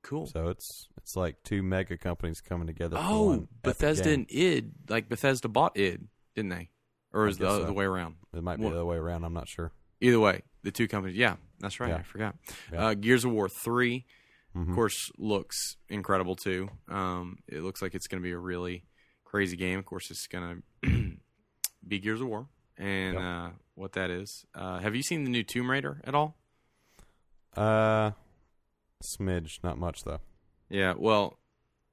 [0.06, 0.28] Cool.
[0.28, 2.98] So it's it's like two mega companies coming together.
[3.00, 6.70] oh, Bethesda and id like Bethesda bought id, didn't they?
[7.12, 7.74] Or is the other so.
[7.74, 8.16] way around?
[8.34, 9.24] It might be What- the other way around.
[9.24, 9.72] I'm not sure.
[10.02, 11.16] Either way, the two companies.
[11.18, 11.90] Yeah, that's right.
[11.90, 11.96] Yeah.
[11.98, 12.36] I forgot.
[12.72, 12.86] Yeah.
[12.88, 14.06] Uh, Gears of War 3
[14.56, 14.70] Mhm.
[14.70, 16.70] of course, looks incredible too.
[16.88, 18.86] Um, it looks like it's going to be a really
[19.24, 19.80] crazy game.
[19.80, 21.18] Of course, it's going to
[21.88, 22.48] be Gears of War,
[22.78, 23.24] and Yep.
[23.24, 24.46] uh, what that is.
[24.54, 26.38] Uh, have you seen the new Tomb Raider at all?
[27.56, 28.12] Uh,
[29.18, 30.20] smidge, not much though.
[30.70, 30.94] Yeah.
[30.98, 31.38] Well,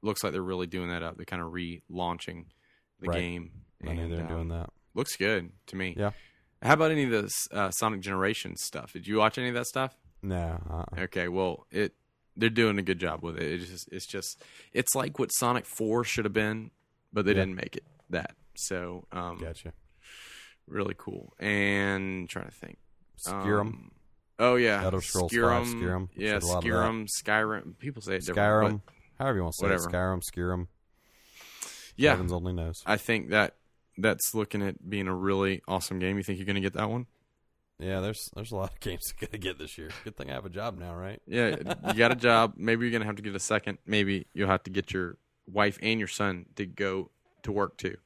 [0.02, 1.16] looks like they're really doing that up.
[1.16, 2.46] They're kind of relaunching
[3.00, 3.18] the Right.
[3.18, 3.50] game.
[3.86, 4.70] I knew and, they're um, doing that.
[4.94, 5.94] Looks good to me.
[5.96, 6.12] Yeah.
[6.62, 8.92] How about any of this uh, Sonic Generation stuff?
[8.92, 9.96] Did you watch any of that stuff?
[10.22, 10.60] No.
[10.70, 11.00] Uh-uh.
[11.02, 11.94] Okay, well, it
[12.36, 13.42] they're doing a good job with it.
[13.60, 14.42] It's just it's just
[14.72, 16.70] it's like what Sonic Four should have been,
[17.12, 17.40] but they Yeah.
[17.40, 18.36] didn't make it that.
[18.54, 19.72] So um, Gotcha.
[20.68, 21.32] really cool.
[21.40, 22.78] And trying to think,
[23.26, 23.60] Skyrim.
[23.60, 23.90] Um,
[24.42, 25.64] oh yeah, Elder Scrolls Skyrim.
[25.74, 26.08] Skyrim.
[26.16, 26.64] Yeah, Said a lot of.
[26.64, 27.08] Skyrim.
[27.08, 27.78] Skyrim.
[27.78, 28.22] People say it.
[28.24, 28.82] Skyrim.
[29.18, 29.88] However you want to say whatever.
[29.88, 29.92] it.
[29.92, 30.66] Skyrim, Skyrim.
[31.96, 32.82] Yeah, Heavens only knows.
[32.86, 33.56] I think that
[33.98, 36.16] that's looking at being a really awesome game.
[36.16, 37.06] You think you're going to get that one?
[37.78, 39.90] Yeah, there's there's a lot of games going to get- this year.
[40.04, 41.20] Good thing I have a job now, right?
[41.26, 41.56] Yeah,
[41.88, 42.54] you got a job.
[42.56, 43.78] Maybe you're going to have to get a second.
[43.86, 47.10] Maybe you'll have to get your wife and your son to go
[47.42, 47.96] to work too.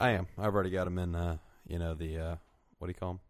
[0.00, 0.26] I am.
[0.38, 1.14] I've already got them in.
[1.14, 2.36] Uh, you know the uh,
[2.78, 3.20] what do you call them?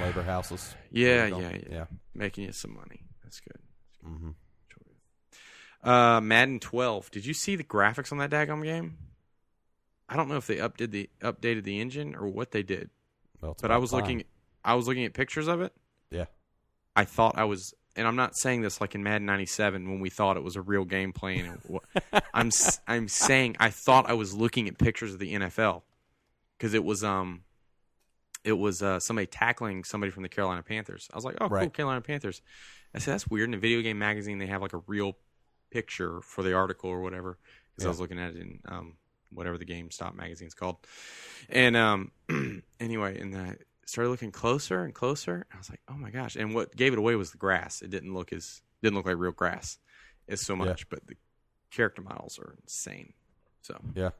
[0.00, 0.74] Labor houses.
[0.90, 1.84] Yeah, What do you call yeah, yeah, yeah.
[2.14, 3.02] Making you some money.
[3.22, 3.60] That's good.
[4.02, 4.30] hmm
[5.82, 7.10] Uh, Madden 12.
[7.10, 8.96] Did you see the graphics on that daggum game?
[10.08, 12.90] I don't know if they updated the updated the engine or what they did,
[13.40, 14.00] Well, but I was time.
[14.00, 14.24] looking.
[14.64, 15.72] I was looking at pictures of it.
[16.10, 16.26] Yeah.
[16.94, 20.08] I thought I was, and I'm not saying this like in Madden '97 when we
[20.08, 21.58] thought it was a real game playing.
[22.34, 22.50] I'm
[22.86, 25.82] I'm saying I thought I was looking at pictures of the NFL
[26.56, 27.42] because it was um,
[28.46, 31.08] it was uh, somebody tackling somebody from the Carolina Panthers.
[31.12, 32.40] I was like, oh, cool, Carolina Panthers.
[32.94, 33.48] I said that's weird.
[33.48, 35.18] In a video game magazine, they have like a real
[35.70, 37.38] picture for the article or whatever.
[37.74, 38.94] Because I was looking at it in um,
[39.32, 40.76] whatever the GameStop magazine's called.
[41.50, 42.12] And um,
[42.80, 45.44] anyway, and I started looking closer and closer.
[45.52, 46.36] I was like, oh my gosh!
[46.36, 47.82] And what gave it away was the grass.
[47.82, 49.78] It didn't look as didn't look like real grass.
[50.28, 51.16] It's so much, but the
[51.70, 53.12] character models are insane.
[53.62, 54.10] So Yeah.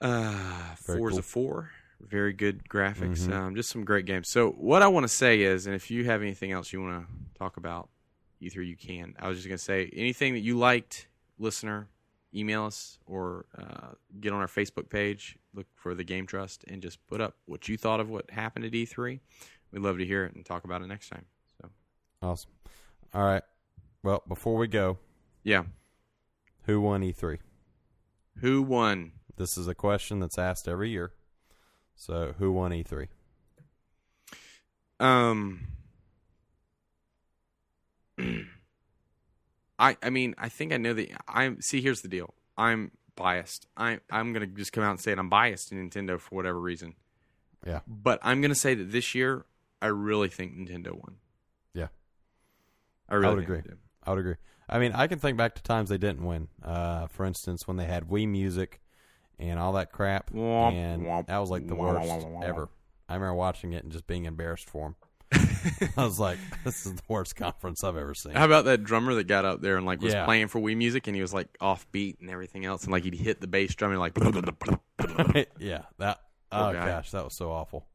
[0.00, 1.22] uh, Very Forza cool.
[1.22, 1.70] Four,
[2.02, 3.26] very good graphics.
[3.26, 3.32] Mhm.
[3.32, 4.28] Um, just some great games.
[4.28, 7.06] So what I want to say is, and if you have anything else you want
[7.06, 7.88] to talk about,
[8.40, 9.14] either you can.
[9.18, 11.06] I was just gonna say anything that you liked,
[11.38, 11.88] listener,
[12.34, 15.38] email us or uh, get on our Facebook page.
[15.54, 18.72] Look for the GameTrust and just put up what you thought of what happened at
[18.72, 19.20] E3.
[19.70, 21.26] We'd love to hear it and talk about it next time.
[21.60, 21.70] So
[22.22, 22.50] Awesome.
[23.14, 23.42] All right.
[24.02, 24.98] Well, before we go,
[25.44, 25.64] yeah,
[26.64, 27.38] who won E3?
[28.38, 29.12] who won?
[29.36, 31.12] This is a question that's asked every year.
[32.02, 33.06] So, who won E E3?
[34.98, 35.60] Um,
[39.78, 43.68] I I mean I think I know the I'm see here's the deal I'm biased
[43.76, 46.58] I I'm gonna just come out and say it I'm biased to Nintendo for whatever
[46.58, 46.94] reason
[47.64, 47.80] Yeah.
[47.86, 49.46] but I'm gonna say that this year
[49.80, 51.18] I really think Nintendo won
[51.72, 51.88] Yeah.
[53.08, 53.62] I really would agree.
[54.02, 54.36] I would agree.
[54.68, 56.48] I mean, I can think back to times they didn't win.
[56.62, 58.80] Uh, for instance, when they had Wii Music
[59.42, 62.10] and all that crap, and that was like the worst
[62.42, 62.68] ever.
[63.08, 64.94] I remember watching it and just being embarrassed for him.
[65.96, 69.14] I was like, "This is the worst conference I've ever seen." How about that drummer
[69.14, 70.24] that got up there and like was Yeah.
[70.24, 73.04] playing for Wii Music and he was like off beat and everything else and like
[73.04, 74.14] he'd hit the bass drum and like
[75.58, 76.20] yeah, that.
[76.50, 76.86] Poor Oh guy.
[76.86, 77.86] gosh, that was so awful.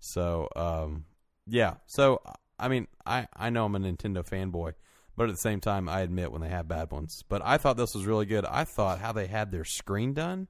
[0.00, 1.04] So, um,
[1.46, 1.74] yeah.
[1.86, 2.20] So,
[2.58, 4.74] I mean, I I know I'm a Nintendo fanboy,
[5.16, 7.22] but at the same time, I admit when they have bad ones.
[7.28, 8.44] But I thought this was really good.
[8.44, 10.48] I thought how they had their screen done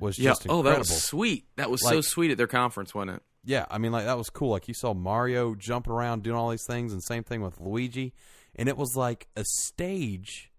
[0.00, 3.16] was yeah just oh that was sweet that was so sweet at their conference wasn't
[3.16, 4.50] it Yeah, I mean, like that was cool.
[4.50, 8.14] Like you saw Mario jumping around doing all these things, and same thing with Luigi,
[8.56, 10.50] and it was like a stage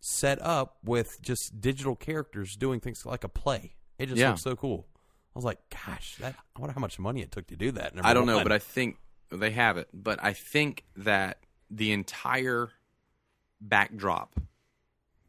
[0.00, 3.74] set up with just digital characters doing things like a play.
[3.98, 4.28] It just Yeah.
[4.30, 4.86] looked so cool.
[5.34, 7.94] I was like, gosh, that I wonder how much money it took to do that.
[8.02, 8.98] I don't know, but I think
[9.32, 9.88] they have it.
[9.92, 11.38] But I think that
[11.68, 12.70] the entire
[13.60, 14.38] backdrop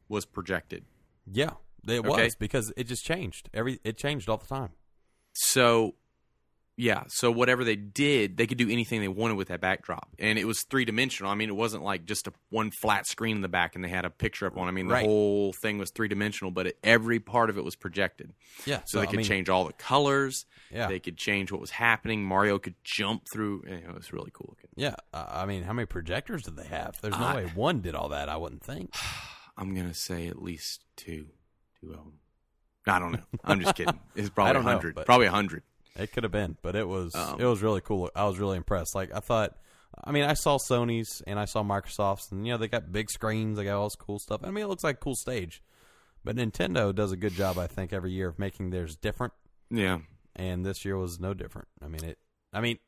[0.08, 0.86] was projected.
[1.26, 1.54] yeah,
[1.88, 3.50] it was because it just changed.
[3.54, 4.70] Every it changed all the time.
[5.34, 5.96] So,
[6.78, 7.04] yeah.
[7.08, 10.46] So whatever they did, they could do anything they wanted with that backdrop, and it
[10.46, 11.32] was three dimensional.
[11.32, 13.90] I mean, it wasn't like just a one flat screen in the back and they
[13.90, 14.68] had a picture up on.
[14.68, 15.06] I mean, the Right.
[15.06, 18.34] whole thing was three dimensional, but it, every part of it was projected.
[18.66, 20.46] Yeah, So, they I could mean, change all the colors.
[20.72, 22.24] Yeah, They could change what was happening.
[22.26, 23.64] Mario could jump through.
[23.68, 24.70] You know, it was really cool looking.
[24.76, 24.96] yeah.
[25.14, 27.00] Uh, I mean, how many projectors did they have?
[27.02, 28.28] There's no I- way one did all that.
[28.30, 28.94] I wouldn't think.
[29.58, 31.28] I'm gonna say at least two,
[31.86, 32.14] two of them.
[32.88, 33.24] I don't know.
[33.44, 34.00] I'm just kidding.
[34.16, 34.96] It's probably a hundred.
[35.06, 35.64] Probably a hundred.
[35.98, 38.10] It could have been, but it was Um, it was really cool.
[38.16, 38.96] I was really impressed.
[38.96, 39.56] Like I thought,
[40.04, 43.10] I mean, I saw Sony's and I saw Microsoft's, and you know they got big
[43.10, 44.42] screens, they got all this cool stuff.
[44.44, 45.64] I mean, it looks like a cool stage.
[46.24, 49.34] But Nintendo does a good job, I think, every year of making theirs different,
[49.70, 50.00] Yeah,
[50.36, 51.68] and this year was no different.
[51.84, 52.18] I mean, it.
[52.52, 52.80] I mean,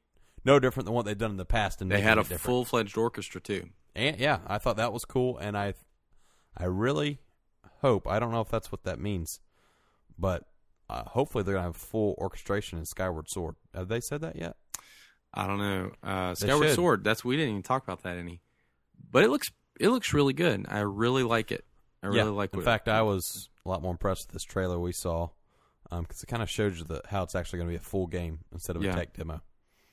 [0.44, 1.82] no different than what they've done in the past.
[1.82, 3.70] And they had a full fledged orchestra too.
[3.96, 5.76] And yeah, I thought that was cool, and I,
[6.58, 7.20] I really
[7.82, 8.08] hope.
[8.08, 9.40] I don't know if that's what that means,
[10.18, 10.44] but
[10.90, 13.56] uh, hopefully they're gonna have full orchestration in Skyward Sword.
[13.74, 14.56] Have they said that yet?
[15.34, 15.92] I don't know.
[16.04, 16.76] Uh, They Skyward should.
[16.76, 17.04] Sword.
[17.04, 18.42] That's we didn't even talk about that any.
[19.12, 20.66] But it looks it looks really good.
[20.70, 21.66] I really like it.
[22.02, 22.52] I really like.
[22.52, 25.30] The In what- fact, I was a lot more impressed with this trailer we saw
[25.90, 28.08] because it kind of showed you the, how it's actually going to be a full
[28.08, 28.92] game instead of Yeah.
[28.92, 29.42] a tech demo.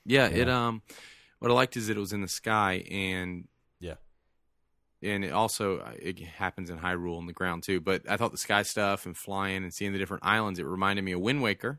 [0.05, 0.83] Yeah, it um
[1.41, 3.49] what I liked is that it was in the sky and.
[5.05, 7.81] And it also uh, it happens in Hyrule on the ground too.
[7.81, 11.03] But I thought the sky stuff and flying and seeing the different islands, it reminded
[11.05, 11.79] me of Wind Waker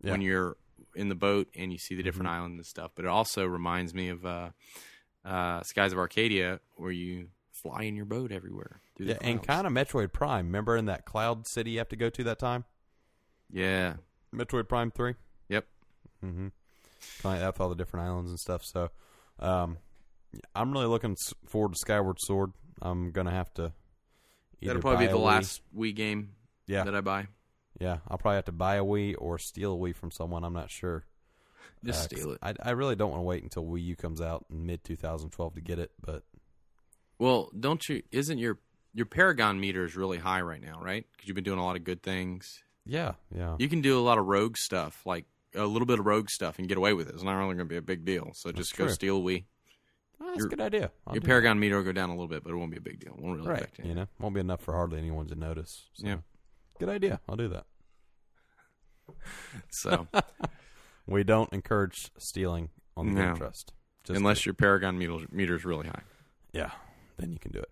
[0.00, 0.56] when you're
[0.96, 2.32] in the boat and you see the different Mhm.
[2.32, 2.90] islands and stuff.
[2.94, 4.50] But it also reminds me of uh,
[5.24, 8.80] uh, Skies of Arcadia, where you fly in your boat everywhere.
[8.96, 10.46] Through Yeah, the and kind of Metroid Prime.
[10.46, 12.64] Remember in that cloud city you have to go to that time?
[13.50, 13.96] yeah,
[14.34, 15.14] Metroid Prime 3?
[15.48, 15.66] Yep.
[16.24, 16.48] Mm-hmm.
[17.22, 18.64] Kind of that with all the different islands and stuff.
[18.64, 18.90] So,
[19.38, 19.78] um,
[20.54, 21.16] I'm really looking
[21.46, 22.52] forward to Skyward Sword.
[22.82, 23.72] I'm going to have to.
[24.60, 26.32] that'll probably be the Wii- last Wii game
[26.66, 26.84] Yeah.
[26.84, 27.28] that I buy.
[27.80, 27.98] Yeah.
[28.08, 30.44] I'll probably have to buy a Wii or steal a Wii from someone.
[30.44, 31.04] I'm not sure.
[31.84, 32.38] Just Uh, steal it.
[32.42, 35.54] I, I really don't want to wait until Wii U comes out in mid 2012
[35.54, 36.24] to get it, but
[37.18, 38.02] Well, don't you?
[38.10, 38.58] Isn't your
[38.94, 41.06] your Paragon meter is really high right now, right?
[41.12, 42.62] Because you've been doing a lot of good things.
[42.84, 43.56] yeah, yeah.
[43.58, 45.24] You can do a lot of rogue stuff, like
[45.54, 47.14] a little bit of rogue stuff, and get away with it.
[47.14, 48.32] It's not really going to be a big deal.
[48.34, 48.92] So just go true.
[48.94, 49.44] steal a Wii.
[50.22, 50.90] Oh, that's your- a good idea.
[51.06, 52.76] I'll your do Paragon meter will go down a little bit, but it won't be
[52.78, 53.14] a big deal.
[53.14, 53.58] It won't really right.
[53.60, 53.86] affect it.
[53.86, 55.88] You know, won't be enough for hardly anyone to notice.
[55.94, 56.06] So.
[56.06, 56.16] Yeah.
[56.78, 57.20] Good idea.
[57.28, 57.66] I'll do that.
[59.70, 60.06] So
[61.06, 63.34] We don't encourage stealing on the No.
[63.34, 63.72] Trust.
[64.04, 66.02] Just unless your Paragon meter meter is really high.
[66.52, 66.70] yeah,
[67.18, 67.70] then you can do it.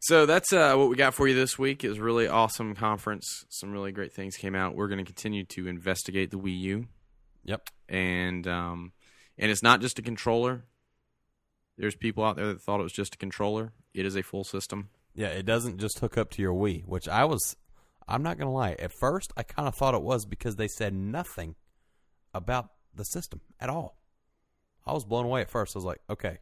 [0.00, 1.84] So that's uh, what we got for you this week.
[1.84, 3.44] Is really awesome conference.
[3.48, 4.74] Some really great things came out.
[4.74, 6.86] We're going to continue to investigate the Wii U.
[7.44, 7.68] Yep.
[7.88, 8.92] and um,
[9.38, 10.64] and it's not just a controller.
[11.76, 13.72] There's people out there that thought it was just a controller.
[13.92, 14.90] It is a full system.
[15.14, 17.56] Yeah, it doesn't just hook up to your Wii, which I was.
[18.06, 18.72] I'm not gonna lie.
[18.78, 21.54] At first, I kind of thought it was because they said nothing
[22.32, 23.96] about the system at all.
[24.86, 25.74] I was blown away at first.
[25.74, 26.38] I was like, okay,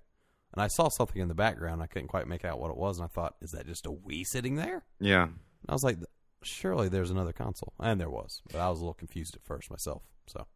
[0.53, 1.83] and I saw something in the background.
[1.83, 3.91] I couldn't quite make out what it was, and I thought, is that just a
[3.91, 4.85] Wii sitting there?
[5.01, 5.99] Yeah, And I was like,
[6.43, 9.71] surely there's another console, and there was, but I was a little confused at first
[9.71, 10.03] myself.
[10.27, 10.47] So,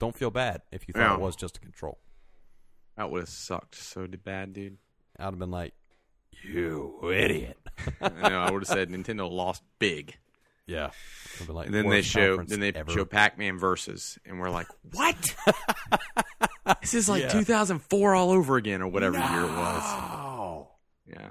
[0.00, 1.14] don't feel bad if you thought Yeah.
[1.14, 2.00] it was just a control.
[2.96, 4.78] That would have sucked so bad, dude.
[5.18, 5.74] I'd have been like,
[6.42, 7.58] you idiot.
[8.00, 8.40] I know.
[8.40, 10.16] I would have said Nintendo lost big.
[10.66, 10.90] Yeah.
[11.48, 12.90] Like, And then they show then they ever.
[12.92, 15.16] show Pac-Man versus, and we're like, what?
[16.80, 17.28] this is like Yeah.
[17.30, 19.82] 2004 all over again, or whatever year it was.
[19.84, 20.68] Oh.
[21.06, 21.30] Yeah,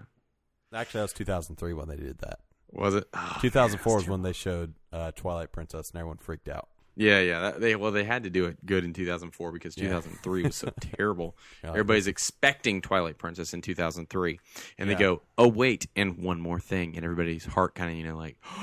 [0.74, 2.40] Actually, that was 2003 when they did that.
[2.72, 3.06] was it?
[3.14, 6.68] Oh, 2004 man, was when they showed uh, Twilight Princess, and everyone freaked out.
[7.02, 7.40] Yeah, yeah.
[7.40, 9.84] That, they well, they had to do it good in 2004 because Yeah.
[9.86, 11.38] 2003 was so terrible.
[11.64, 11.70] Yeah.
[11.70, 14.40] Everybody's expecting Twilight Princess in 2003,
[14.78, 14.96] and Yeah.
[14.96, 18.18] they go, "Oh wait, and one more thing," and everybody's heart kind of you know
[18.18, 18.36] like,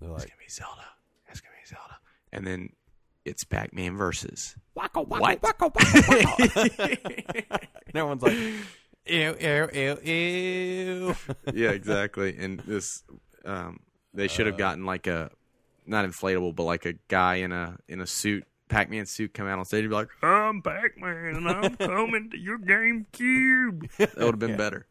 [0.00, 0.84] They're "It's gonna be Zelda.
[1.28, 1.98] It's gonna be Zelda,"
[2.32, 2.70] and then
[3.24, 4.56] it's Pac-Man versus.
[4.76, 5.40] wacko, wacko, What?
[5.42, 7.60] wacko, wacko, wacko.
[7.86, 8.36] and everyone's like,
[9.06, 11.14] ew, ew, ew, ew.
[11.54, 12.36] yeah, exactly.
[12.38, 13.02] And this,
[13.44, 13.80] um,
[14.14, 14.50] they should Uh.
[14.50, 15.30] have gotten like a,
[15.86, 18.44] not inflatable, but like a guy in a in a suit.
[18.68, 22.36] Pac-Man suit come out on stage and be like, "I'm Pac-Man and I'm coming to
[22.38, 24.86] your GameCube." That would have been better.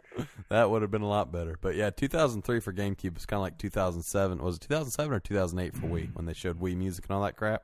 [0.47, 1.57] that would have been a lot better.
[1.59, 4.41] But yeah, 2003 for GameCube was kind of like 2007.
[4.41, 7.35] Was it 2007 or 2008 for Wii when they showed Wii music and all that
[7.35, 7.63] crap?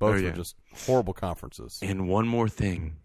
[0.00, 0.30] Both Oh, yeah.
[0.30, 1.78] were just horrible conferences.
[1.80, 2.96] and one more thing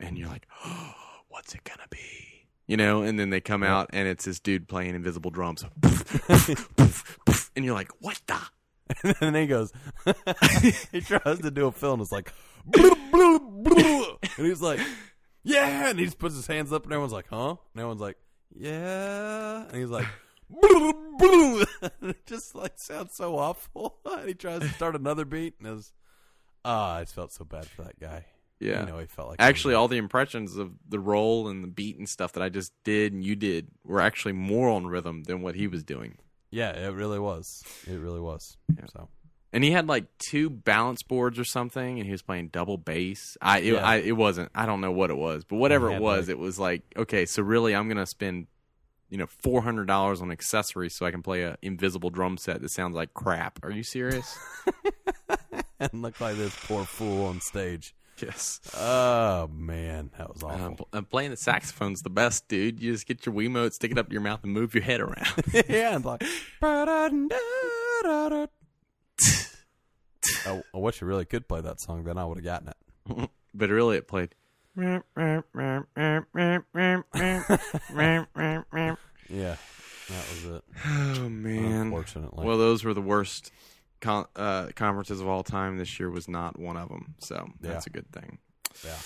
[0.00, 0.94] and you're like oh,
[1.28, 2.27] what's it gonna be
[2.68, 3.78] you know and then they come Yeah.
[3.78, 5.64] out and it's this dude playing invisible drums
[7.56, 8.38] and you're like what the
[9.04, 9.70] and then he goes,
[10.92, 12.32] he tries to do a fill and it's like,
[12.74, 14.80] and he's like,
[15.44, 17.50] yeah, and he just puts his hands up and everyone's like, huh?
[17.50, 18.16] And everyone's like,
[18.54, 20.06] yeah, and he's like,
[20.48, 21.64] "Blue, blue."
[22.00, 23.98] And it just like sounds so awful.
[24.06, 25.92] and he tries to start another beat and it was,
[26.64, 28.24] ah, I just felt so bad for that guy.
[28.60, 31.68] Yeah you know, he felt like actually all the impressions of the roll and the
[31.68, 35.22] beat and stuff that i just did and you did were actually more on rhythm
[35.24, 36.16] than what he was doing
[36.50, 37.62] yeah, it really was.
[37.86, 38.56] It really was.
[38.74, 38.86] Yeah.
[38.90, 39.08] So
[39.52, 43.36] and he had like two balance boards or something and he was playing double bass
[43.42, 43.84] i it, Yeah.
[43.84, 46.38] I, it wasn't i don't know what it was but whatever it was like- it
[46.38, 48.46] was like okay so really i'm gonna spend
[49.10, 52.94] you know $400 on accessories so i can play a invisible drum set that sounds
[52.94, 54.38] like crap are you serious
[55.80, 57.94] and look like this poor fool on stage.
[58.22, 60.64] Yes Oh man, that was awful.
[60.64, 63.90] um, pl- uh, playing the saxophone's the best dude you just get your wiimote stick
[63.92, 65.26] it up your mouth and move your head around
[65.68, 66.22] yeah, and like.
[70.46, 72.04] oh, I wish you really could play that song.
[72.04, 73.30] Then I would have gotten it.
[73.54, 74.34] but really it played
[79.30, 79.56] Yeah,
[80.08, 80.64] that was it.
[80.86, 83.52] oh man Unfortunately, Well, those were the worst
[84.00, 85.78] con- uh, conferences of all time.
[85.78, 88.38] This year was not one of them, so that's a good thing.
[88.84, 88.96] yeah.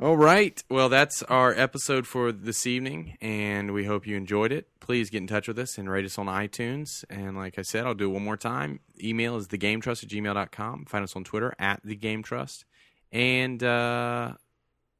[0.00, 0.60] All right.
[0.68, 4.66] Well, that's our episode for this evening, and we hope you enjoyed it.
[4.80, 7.04] Please get in touch with us and rate us on iTunes.
[7.08, 8.80] And like I said, I'll do it one more time.
[9.00, 10.86] Email is thegametrust at gmail.com.
[10.86, 12.64] Find us on Twitter at thegametrust.
[13.12, 14.32] And uh,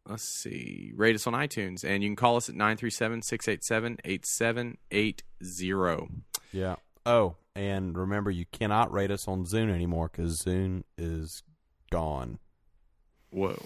[0.08, 1.82] let's see, rate us on iTunes.
[1.84, 6.22] And you can call us at 937 687 8780.
[6.52, 6.76] Yeah.
[7.04, 11.42] Oh, and remember, you cannot rate us on Zune anymore because Zune is
[11.90, 12.38] gone.
[13.30, 13.62] Whoa.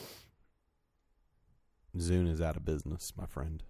[1.97, 3.63] Zune is out of business, my friend.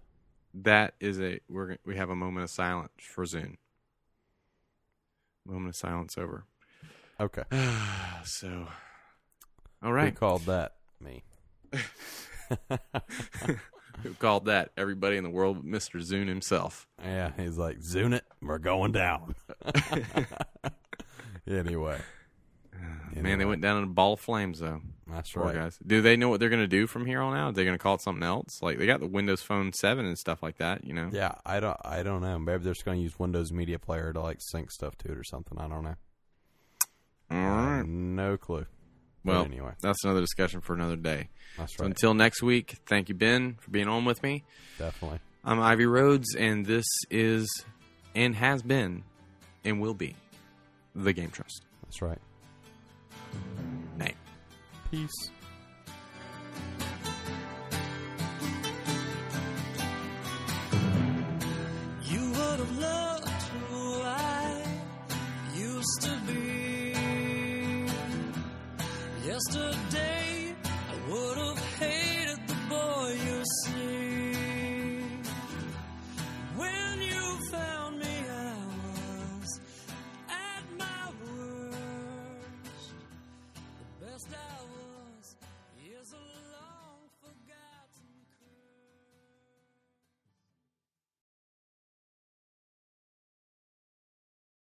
[0.53, 3.57] That is a, we're, we have a moment of silence for Zune.
[5.45, 6.45] Moment of silence over.
[7.19, 7.43] Okay.
[8.25, 8.67] so,
[9.83, 10.09] all right.
[10.09, 10.73] Who called that?
[10.99, 11.23] Me.
[14.03, 14.71] Who called that?
[14.77, 15.99] Everybody in the world but Mr.
[16.01, 16.87] Zune himself.
[17.03, 19.35] Yeah, he's like, Zune it, we're going down.
[21.47, 21.99] anyway,
[23.15, 24.81] Man, they went down in a ball of flames, though.
[25.07, 25.55] that's Poor right.
[25.55, 25.79] guys.
[25.85, 27.49] Do they know what they're going to do from here on out?
[27.49, 28.61] Are they going to call it something else?
[28.61, 30.85] Like they got the Windows Phone Seven and stuff like that.
[30.85, 31.09] You know.
[31.11, 32.37] Yeah, I don't, I don't know.
[32.37, 35.17] Maybe they're just going to use Windows Media Player to like sync stuff to it
[35.17, 35.57] or something.
[35.57, 35.95] I don't know.
[37.31, 37.83] All right.
[37.85, 38.67] no clue.
[39.27, 41.27] But Well, anyway, that's another discussion for another day.
[41.57, 41.89] that's So right.
[41.89, 44.45] until next week, thank you, Ben, for being on with me.
[44.79, 45.19] Definitely.
[45.43, 47.65] I'm Ivey Rhodes, and this is
[48.15, 49.03] and has been
[49.65, 50.15] and will be
[50.95, 51.65] the Game Trust.
[51.83, 52.19] That's right.
[53.97, 54.15] Name.
[54.91, 55.29] Peace.
[69.37, 70.16] Yesterday